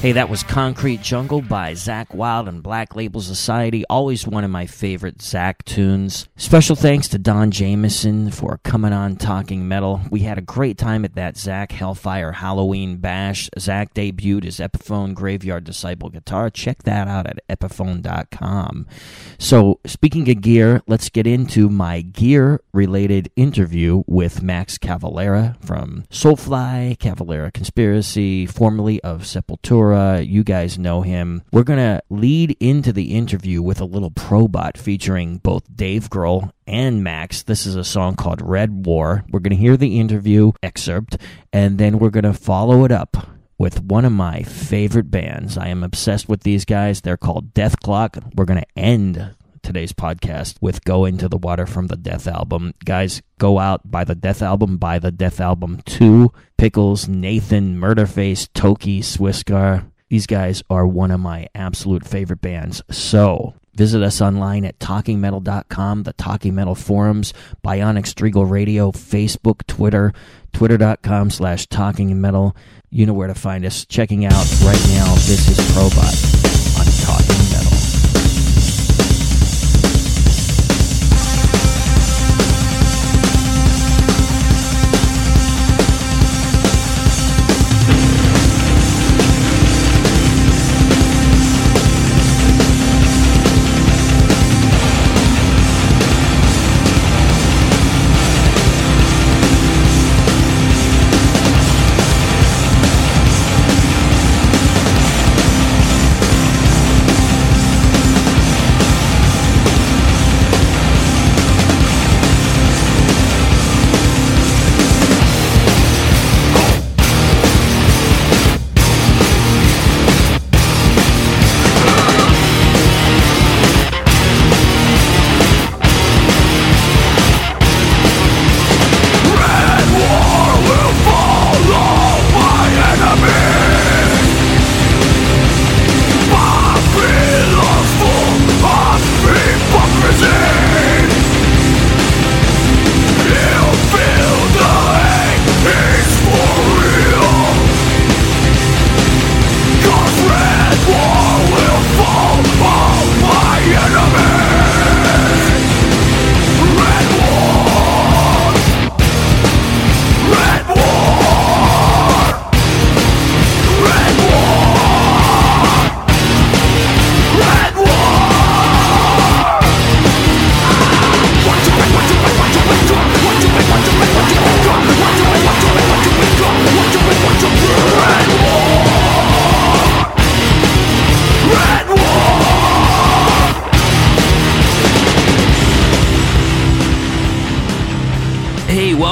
Hey, 0.01 0.13
that 0.13 0.29
was 0.29 0.43
Concrete 0.43 1.01
Jungle 1.01 1.41
by 1.41 1.73
Zakk 1.73 2.15
Wylde 2.15 2.47
and 2.47 2.63
Black 2.63 2.95
Label 2.95 3.19
Society. 3.19 3.83
Always 3.89 4.25
one 4.25 4.45
of 4.45 4.49
my 4.49 4.65
favorite 4.65 5.17
Zakk 5.17 5.65
tunes. 5.65 6.29
Special 6.37 6.77
thanks 6.77 7.09
to 7.09 7.17
Don 7.17 7.51
Jamieson 7.51 8.31
for 8.31 8.61
coming 8.63 8.93
on 8.93 9.17
Talking 9.17 9.67
Metal. 9.67 9.99
We 10.09 10.21
had 10.21 10.37
a 10.37 10.41
great 10.41 10.77
time 10.77 11.03
at 11.03 11.15
that 11.15 11.35
Zakk 11.35 11.73
Hellfire 11.73 12.31
Halloween 12.31 12.95
Bash. 12.95 13.49
Zakk 13.57 13.93
debuted 13.93 14.45
his 14.45 14.59
Epiphone 14.59 15.13
Graveyard 15.13 15.65
Disciple 15.65 16.07
guitar. 16.07 16.49
Check 16.49 16.83
that 16.83 17.09
out 17.09 17.27
at 17.27 17.45
epiphone.com. 17.49 18.87
So, 19.37 19.81
speaking 19.85 20.29
of 20.29 20.39
gear, 20.39 20.81
let's 20.87 21.09
get 21.09 21.27
into 21.27 21.69
my 21.69 21.99
gear 22.03 22.61
related 22.71 23.33
interview 23.35 24.03
with 24.07 24.41
Max 24.41 24.77
Cavalera 24.77 25.61
from 25.61 26.05
Soulfly, 26.09 26.97
Cavalera 26.99 27.51
Conspiracy, 27.51 28.45
formerly 28.45 29.01
of 29.03 29.23
Sepultura. 29.23 29.88
You 30.19 30.43
guys 30.43 30.77
know 30.77 31.01
him. 31.01 31.43
We're 31.51 31.63
going 31.63 31.79
to 31.79 32.01
lead 32.09 32.55
into 32.59 32.93
the 32.93 33.15
interview 33.15 33.61
with 33.61 33.81
a 33.81 33.85
little 33.85 34.11
probot 34.11 34.77
featuring 34.77 35.37
both 35.37 35.63
Dave 35.75 36.09
Grohl 36.09 36.51
and 36.67 37.03
Max. 37.03 37.43
This 37.43 37.65
is 37.65 37.75
a 37.75 37.83
song 37.83 38.15
called 38.15 38.41
Red 38.41 38.85
War. 38.85 39.23
We're 39.31 39.39
going 39.39 39.51
to 39.51 39.61
hear 39.61 39.77
the 39.77 39.99
interview 39.99 40.51
excerpt, 40.61 41.17
and 41.51 41.77
then 41.77 41.99
we're 41.99 42.09
going 42.09 42.23
to 42.23 42.33
follow 42.33 42.85
it 42.85 42.91
up 42.91 43.17
with 43.57 43.81
one 43.81 44.05
of 44.05 44.11
my 44.11 44.41
favorite 44.43 45.11
bands. 45.11 45.57
I 45.57 45.67
am 45.67 45.83
obsessed 45.83 46.29
with 46.29 46.43
these 46.43 46.63
guys. 46.65 47.01
They're 47.01 47.17
called 47.17 47.53
Dethklok. 47.53 48.35
We're 48.35 48.45
going 48.45 48.61
to 48.61 48.79
end 48.79 49.35
today's 49.61 49.93
podcast 49.93 50.57
with 50.61 50.83
Go 50.83 51.05
Into 51.05 51.27
the 51.27 51.37
Water 51.37 51.65
from 51.65 51.87
the 51.87 51.97
Dethalbum. 51.97 52.73
Guys, 52.83 53.21
go 53.37 53.59
out, 53.59 53.89
buy 53.89 54.03
the 54.03 54.15
Dethalbum, 54.15 54.79
buy 54.79 54.99
the 54.99 55.11
Dethalbum 55.11 55.83
2. 55.85 56.31
Pickles, 56.57 57.07
Nathan, 57.07 57.79
Murderface, 57.79 58.47
Toki, 58.53 59.01
Skwisgaar. 59.01 59.89
These 60.09 60.27
guys 60.27 60.63
are 60.69 60.87
one 60.87 61.11
of 61.11 61.19
my 61.19 61.47
absolute 61.53 62.05
favorite 62.05 62.41
bands. 62.41 62.81
So, 62.89 63.53
Visit 63.79 64.03
us 64.03 64.19
online 64.19 64.65
at 64.65 64.77
talkingmetal.com, 64.79 66.03
the 66.03 66.11
Talking 66.11 66.53
Metal 66.53 66.75
forums, 66.75 67.33
Bionic 67.63 68.13
Strigl 68.13 68.49
Radio, 68.49 68.91
Facebook, 68.91 69.65
Twitter, 69.67 70.11
twitter.com 70.51 71.29
slash 71.29 71.65
talking 71.67 72.19
metal. 72.19 72.57
You 72.89 73.05
know 73.05 73.13
where 73.13 73.29
to 73.29 73.35
find 73.35 73.63
us. 73.63 73.85
Checking 73.85 74.25
out 74.25 74.33
right 74.65 74.85
now, 74.89 75.13
this 75.13 75.47
is 75.47 75.57
Probot 75.71 76.38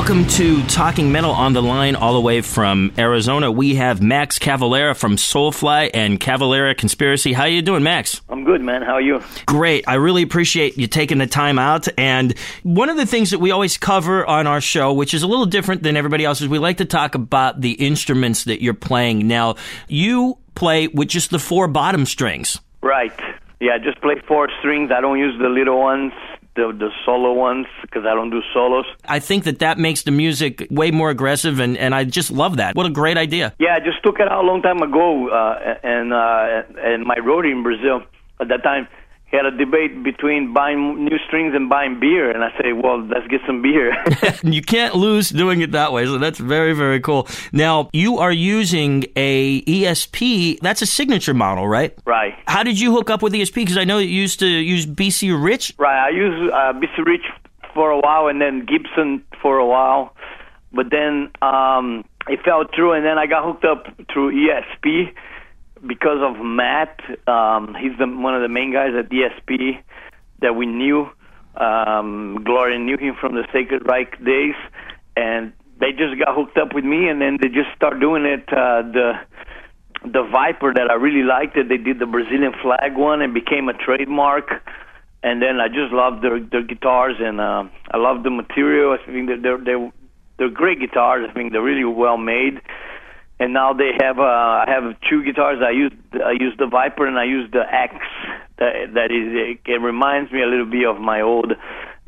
welcome 0.08 0.26
to 0.26 0.63
Talking 0.67 1.12
Metal 1.12 1.32
on 1.32 1.52
the 1.52 1.62
line, 1.62 1.98
all 1.98 2.13
the 2.13 2.22
way 2.22 2.39
from 2.39 2.93
Arizona. 2.98 3.52
We 3.52 3.76
have 3.76 4.02
Max 4.02 4.39
Cavalera 4.39 4.96
from 4.96 5.17
Soulfly 5.17 5.91
and 5.93 6.17
Cavalera 6.17 6.78
Conspiracy. 6.78 7.34
How 7.34 7.43
you 7.43 7.62
doing, 7.62 7.84
Max? 7.84 8.22
I'm 8.30 8.46
good, 8.46 8.62
man. 8.62 8.84
How 8.84 8.93
are 8.93 9.02
you? 9.02 9.22
Great. 9.48 9.84
I 9.86 9.96
really 9.96 10.22
appreciate 10.22 10.78
you 10.78 10.88
taking 10.88 11.17
the 11.17 11.28
time 11.28 11.60
out. 11.60 11.89
And 11.98 12.34
one 12.63 12.88
of 12.88 12.96
the 12.96 13.06
things 13.06 13.32
that 13.32 13.39
we 13.39 13.52
always 13.52 13.78
cover 13.78 14.26
on 14.26 14.48
our 14.48 14.62
show, 14.62 14.93
which 14.93 15.13
is 15.13 15.24
a 15.24 15.28
little 15.28 15.46
different 15.46 15.84
than 15.84 15.98
everybody 15.98 16.24
else, 16.24 16.39
is 16.39 16.48
we 16.48 16.58
like 16.58 16.78
to 16.78 16.86
talk 16.86 17.13
about 17.13 17.60
the 17.60 17.74
instruments 17.74 18.46
that 18.46 18.63
you're 18.63 18.74
playing. 18.74 19.28
Now, 19.28 19.56
you 19.89 20.38
play 20.56 20.88
with 20.88 21.10
just 21.10 21.32
the 21.32 21.39
four 21.39 21.67
bottom 21.67 22.06
strings. 22.06 22.62
Right. 22.82 23.12
Yeah, 23.60 23.74
I 23.74 23.80
just 23.80 24.00
play 24.00 24.22
four 24.26 24.48
strings. 24.60 24.89
I 24.89 25.02
don't 25.02 25.20
use 25.20 25.38
the 25.38 25.50
little 25.50 25.82
ones, 25.82 26.13
the 26.58 26.74
the 26.78 26.89
solo 27.06 27.32
ones, 27.32 27.67
because 27.82 28.04
I 28.06 28.13
don't 28.13 28.30
do 28.30 28.41
solos. 28.54 28.86
I 29.06 29.20
think 29.20 29.46
that 29.46 29.60
that 29.60 29.78
makes 29.78 30.02
the 30.04 30.12
music 30.12 30.67
way 30.70 30.91
more 30.91 31.10
aggressive, 31.10 31.60
and, 31.60 31.78
and 31.78 31.96
I 31.96 32.04
just 32.04 32.30
love 32.32 32.58
that. 32.58 32.76
What 32.76 32.86
a 32.86 32.89
great 32.89 33.17
idea. 33.17 33.54
Yeah, 33.60 33.76
I 33.76 33.80
just 33.80 34.04
took 34.04 34.20
it 34.20 34.28
out 34.28 34.43
a 34.43 34.48
long 34.48 34.62
time 34.62 34.82
ago, 34.82 35.30
uh, 35.30 35.76
and 35.84 36.12
uh, 36.12 36.63
and 36.84 37.06
my 37.06 37.15
roadie 37.15 37.52
in 37.52 37.63
Brazil 37.63 38.04
at 38.41 38.50
that 38.50 38.63
time 38.63 38.88
he 39.30 39.36
had 39.36 39.46
a 39.46 39.52
debate 39.52 40.04
between 40.04 40.54
buying 40.54 41.04
new 41.04 41.18
strings 41.28 41.54
and 41.54 41.70
buying 41.70 42.00
beer, 42.00 42.32
and 42.32 42.44
I 42.44 42.52
say, 42.62 42.72
well, 42.72 43.02
let's 43.06 43.28
get 43.28 43.42
some 43.46 43.62
beer. 43.62 43.94
you 44.44 44.62
can't 44.62 44.96
lose 44.96 45.30
doing 45.30 45.60
it 45.60 45.74
that 45.74 45.92
way, 45.92 46.06
so 46.06 46.18
that's 46.18 46.40
very, 46.40 46.72
very 46.72 47.02
cool. 47.02 47.28
Now, 47.52 47.90
you 47.92 48.20
are 48.20 48.32
using 48.32 49.04
a 49.18 49.62
ESP. 49.63 50.60
That's 50.62 50.82
a 50.82 50.86
signature 50.86 51.34
model, 51.34 51.68
right? 51.68 51.94
right. 52.06 52.36
How 52.48 52.63
did 52.63 52.80
you 52.80 52.94
hook 52.94 53.10
up 53.10 53.22
with 53.22 53.34
ESP? 53.34 53.56
Because 53.56 53.78
I 53.78 53.84
know 53.84 53.98
you 53.98 54.08
used 54.08 54.40
to 54.40 54.48
use 54.48 54.86
BC 54.86 55.44
Rich. 55.44 55.74
Right. 55.78 56.08
I 56.08 56.10
used 56.10 56.54
uh, 56.54 56.74
BC 56.74 57.06
Rich 57.06 57.26
for 57.74 57.92
a 57.92 58.00
while, 58.00 58.28
and 58.28 58.40
then 58.40 58.66
Gibson 58.66 59.26
for 59.42 59.58
a 59.58 59.66
while, 59.66 60.16
but 60.72 60.90
then 60.90 61.32
um, 61.42 62.06
it 62.30 62.40
fell 62.46 62.63
through, 62.74 62.94
and 62.94 63.06
then 63.06 63.18
I 63.18 63.26
got 63.26 63.44
hooked 63.44 63.66
up 63.66 63.88
through 64.13 64.32
ESP 64.32 65.13
because 65.88 66.19
of 66.21 66.43
Matt. 66.43 67.00
Um, 67.28 67.76
he's 67.80 67.97
the, 67.97 68.08
one 68.08 68.36
of 68.36 68.41
the 68.41 68.50
main 68.50 68.73
guys 68.73 68.91
at 68.97 69.10
ESP 69.10 69.82
that 70.41 70.56
we 70.56 70.65
knew. 70.65 71.10
Um, 71.56 72.43
Gloria 72.43 72.78
knew 72.78 72.97
him 72.97 73.15
from 73.19 73.34
the 73.34 73.45
Sacred 73.52 73.88
Reich 73.88 74.23
days, 74.23 74.56
and 75.15 75.54
they 75.80 75.91
just 75.91 76.19
got 76.19 76.36
hooked 76.36 76.58
up 76.58 76.73
with 76.73 76.84
me, 76.84 77.08
and 77.08 77.21
then 77.21 77.38
they 77.41 77.47
just 77.47 77.73
start 77.76 78.00
doing 78.00 78.26
it. 78.26 78.47
Uh, 78.50 78.84
the 78.84 79.13
the 80.04 80.23
Viper 80.32 80.73
that 80.73 80.89
I 80.89 80.95
really 80.95 81.23
liked 81.23 81.58
it. 81.58 81.69
They 81.69 81.78
did 81.78 82.00
the 82.00 82.06
Brazilian 82.06 82.54
flag 82.62 82.95
one 82.95 83.21
and 83.21 83.34
became 83.34 83.67
a 83.69 83.73
trademark. 83.73 84.50
And 85.23 85.41
then 85.41 85.60
I 85.60 85.67
just 85.67 85.91
love 85.91 86.21
their 86.21 86.39
their 86.39 86.62
guitars 86.62 87.15
and 87.19 87.41
uh, 87.41 87.63
I 87.91 87.97
love 87.97 88.23
the 88.23 88.30
material. 88.30 88.95
I 88.95 89.12
think 89.12 89.30
they're 89.41 89.58
they're 89.58 89.91
they're 90.38 90.50
great 90.50 90.80
guitars. 90.80 91.28
I 91.30 91.34
think 91.34 91.52
they're 91.52 91.63
really 91.63 91.84
well 91.84 92.17
made. 92.17 92.62
And 93.39 93.54
now 93.54 93.73
they 93.73 93.91
have 94.00 94.17
uh, 94.17 94.23
I 94.23 94.65
have 94.67 94.95
two 95.10 95.23
guitars. 95.23 95.60
I 95.62 95.71
use 95.71 95.93
I 96.13 96.32
use 96.32 96.56
the 96.58 96.65
Viper 96.65 97.06
and 97.06 97.19
I 97.19 97.26
use 97.26 97.50
the 97.52 97.62
X. 97.71 97.93
That 98.58 98.93
that 98.95 99.12
is 99.12 99.60
it 99.65 99.82
reminds 99.82 100.32
me 100.32 100.41
a 100.41 100.47
little 100.47 100.65
bit 100.65 100.88
of 100.88 101.00
my 101.00 101.21
old 101.21 101.54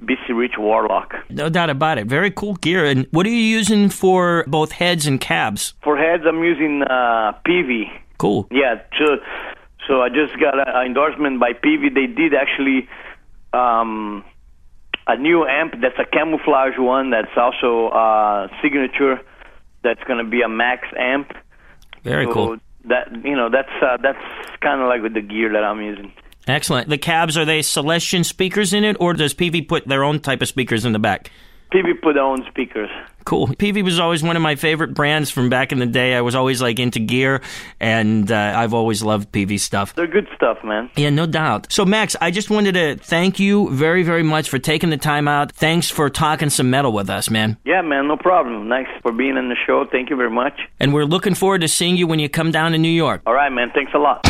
BC 0.02 0.36
Rich 0.36 0.54
Warlock. 0.58 1.14
No 1.30 1.50
doubt 1.50 1.70
about 1.70 1.98
it. 1.98 2.08
Very 2.08 2.32
cool 2.32 2.56
gear. 2.56 2.86
And 2.86 3.06
what 3.12 3.26
are 3.26 3.30
you 3.30 3.36
using 3.36 3.90
for 3.90 4.44
both 4.48 4.72
heads 4.72 5.06
and 5.06 5.20
cabs? 5.22 5.74
For 5.84 5.98
heads, 5.98 6.24
I'm 6.28 6.44
using 6.44 6.84
uh, 6.84 7.34
Peavey. 7.46 7.92
Cool. 8.18 8.48
Yeah, 8.52 8.82
so 8.98 9.18
so 9.88 10.02
I 10.02 10.10
just 10.10 10.40
got 10.40 10.56
an 10.56 10.86
endorsement 10.86 11.40
by 11.40 11.54
Peavey. 11.54 11.94
They 11.94 12.08
did 12.08 12.34
actually 12.34 12.88
um, 13.54 14.24
a 15.08 15.18
new 15.18 15.46
amp 15.46 15.74
that's 15.82 15.98
a 16.00 16.06
camouflage 16.06 16.78
one 16.78 17.10
that's 17.12 17.36
also 17.36 17.88
uh, 17.90 18.48
signature. 18.62 19.20
That's 19.84 20.04
going 20.06 20.24
to 20.24 20.30
be 20.30 20.42
a 20.42 20.50
max 20.50 20.88
amp. 20.98 21.32
Very 22.04 22.26
So 22.26 22.34
cool. 22.34 22.58
That 22.86 23.26
you 23.26 23.36
know 23.36 23.50
that's 23.50 23.72
uh, 23.82 23.98
that's 24.02 24.24
kind 24.62 24.82
of 24.82 24.88
like 24.88 25.02
with 25.02 25.14
the 25.14 25.22
gear 25.22 25.52
that 25.52 25.64
I'm 25.64 25.82
using. 25.82 26.14
Excellent. 26.48 26.90
The 26.90 26.98
cabs, 26.98 27.38
are 27.38 27.46
they 27.46 27.62
Celestion 27.62 28.24
speakers 28.24 28.74
in 28.74 28.84
it, 28.84 28.98
or 29.00 29.14
does 29.14 29.34
Peavey 29.34 29.68
put 29.68 29.88
their 29.88 30.04
own 30.04 30.20
type 30.20 30.42
of 30.42 30.48
speakers 30.48 30.86
in 30.86 30.94
the 30.94 31.00
back? 31.00 31.32
Peavey 31.72 32.00
put 32.02 32.14
their 32.14 32.24
own 32.24 32.44
speakers. 32.50 32.90
Cool. 33.26 33.48
Peavey 33.48 33.84
was 33.84 34.00
always 34.00 34.24
one 34.24 34.36
of 34.36 34.42
my 34.42 34.56
favorite 34.56 34.96
brands 34.96 35.30
from 35.30 35.50
back 35.50 35.72
in 35.72 35.78
the 35.78 35.86
day. 35.86 36.16
I 36.16 36.22
was 36.22 36.34
always 36.34 36.64
like 36.64 36.80
into 36.80 37.00
gear, 37.00 37.42
and 37.80 38.32
uh, 38.32 38.54
I've 38.56 38.74
always 38.74 39.04
loved 39.04 39.32
PV 39.32 39.60
stuff. 39.60 39.94
They're 39.94 40.08
good 40.08 40.28
stuff, 40.36 40.58
man. 40.64 40.90
Yeah, 40.96 41.12
no 41.12 41.28
doubt. 41.28 41.72
So, 41.72 41.86
Max, 41.86 42.16
I 42.22 42.32
just 42.32 42.50
wanted 42.50 42.72
to 42.74 42.96
thank 42.96 43.40
you 43.40 43.70
very, 43.70 44.02
very 44.02 44.24
much 44.24 44.50
for 44.50 44.58
taking 44.58 44.90
the 44.90 44.98
time 44.98 45.28
out. 45.28 45.52
Thanks 45.52 45.92
for 45.92 46.10
talking 46.10 46.50
some 46.50 46.72
metal 46.72 46.92
with 46.92 47.08
us, 47.08 47.30
man. 47.30 47.58
Yeah, 47.66 47.84
man, 47.84 48.08
no 48.08 48.18
problem. 48.18 48.68
Thanks 48.68 48.90
for 49.04 49.12
being 49.12 49.38
on 49.38 49.50
the 49.50 49.58
show. 49.68 49.86
Thank 49.92 50.10
you 50.10 50.16
very 50.16 50.32
much. 50.32 50.60
And 50.80 50.92
we're 50.92 51.06
looking 51.06 51.36
forward 51.36 51.62
to 51.62 51.68
seeing 51.68 51.98
you 51.98 52.08
when 52.08 52.18
you 52.18 52.30
come 52.30 52.50
down 52.50 52.72
to 52.72 52.80
New 52.80 52.90
York. 52.90 53.22
All 53.28 53.36
right, 53.36 53.52
man. 53.52 53.70
Thanks 53.76 53.92
a 53.94 54.00
lot. 54.00 54.26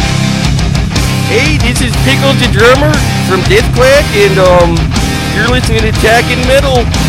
Hey, 1.30 1.56
this 1.58 1.80
is 1.80 1.96
Pickles 2.04 2.36
the 2.42 2.50
drummer 2.52 2.92
from 3.30 3.40
Dethklok, 3.48 4.04
and 4.28 4.40
um, 4.40 4.76
you're 5.38 5.48
listening 5.48 5.82
to 5.84 5.92
Talking 6.02 6.42
Metal. 6.48 7.09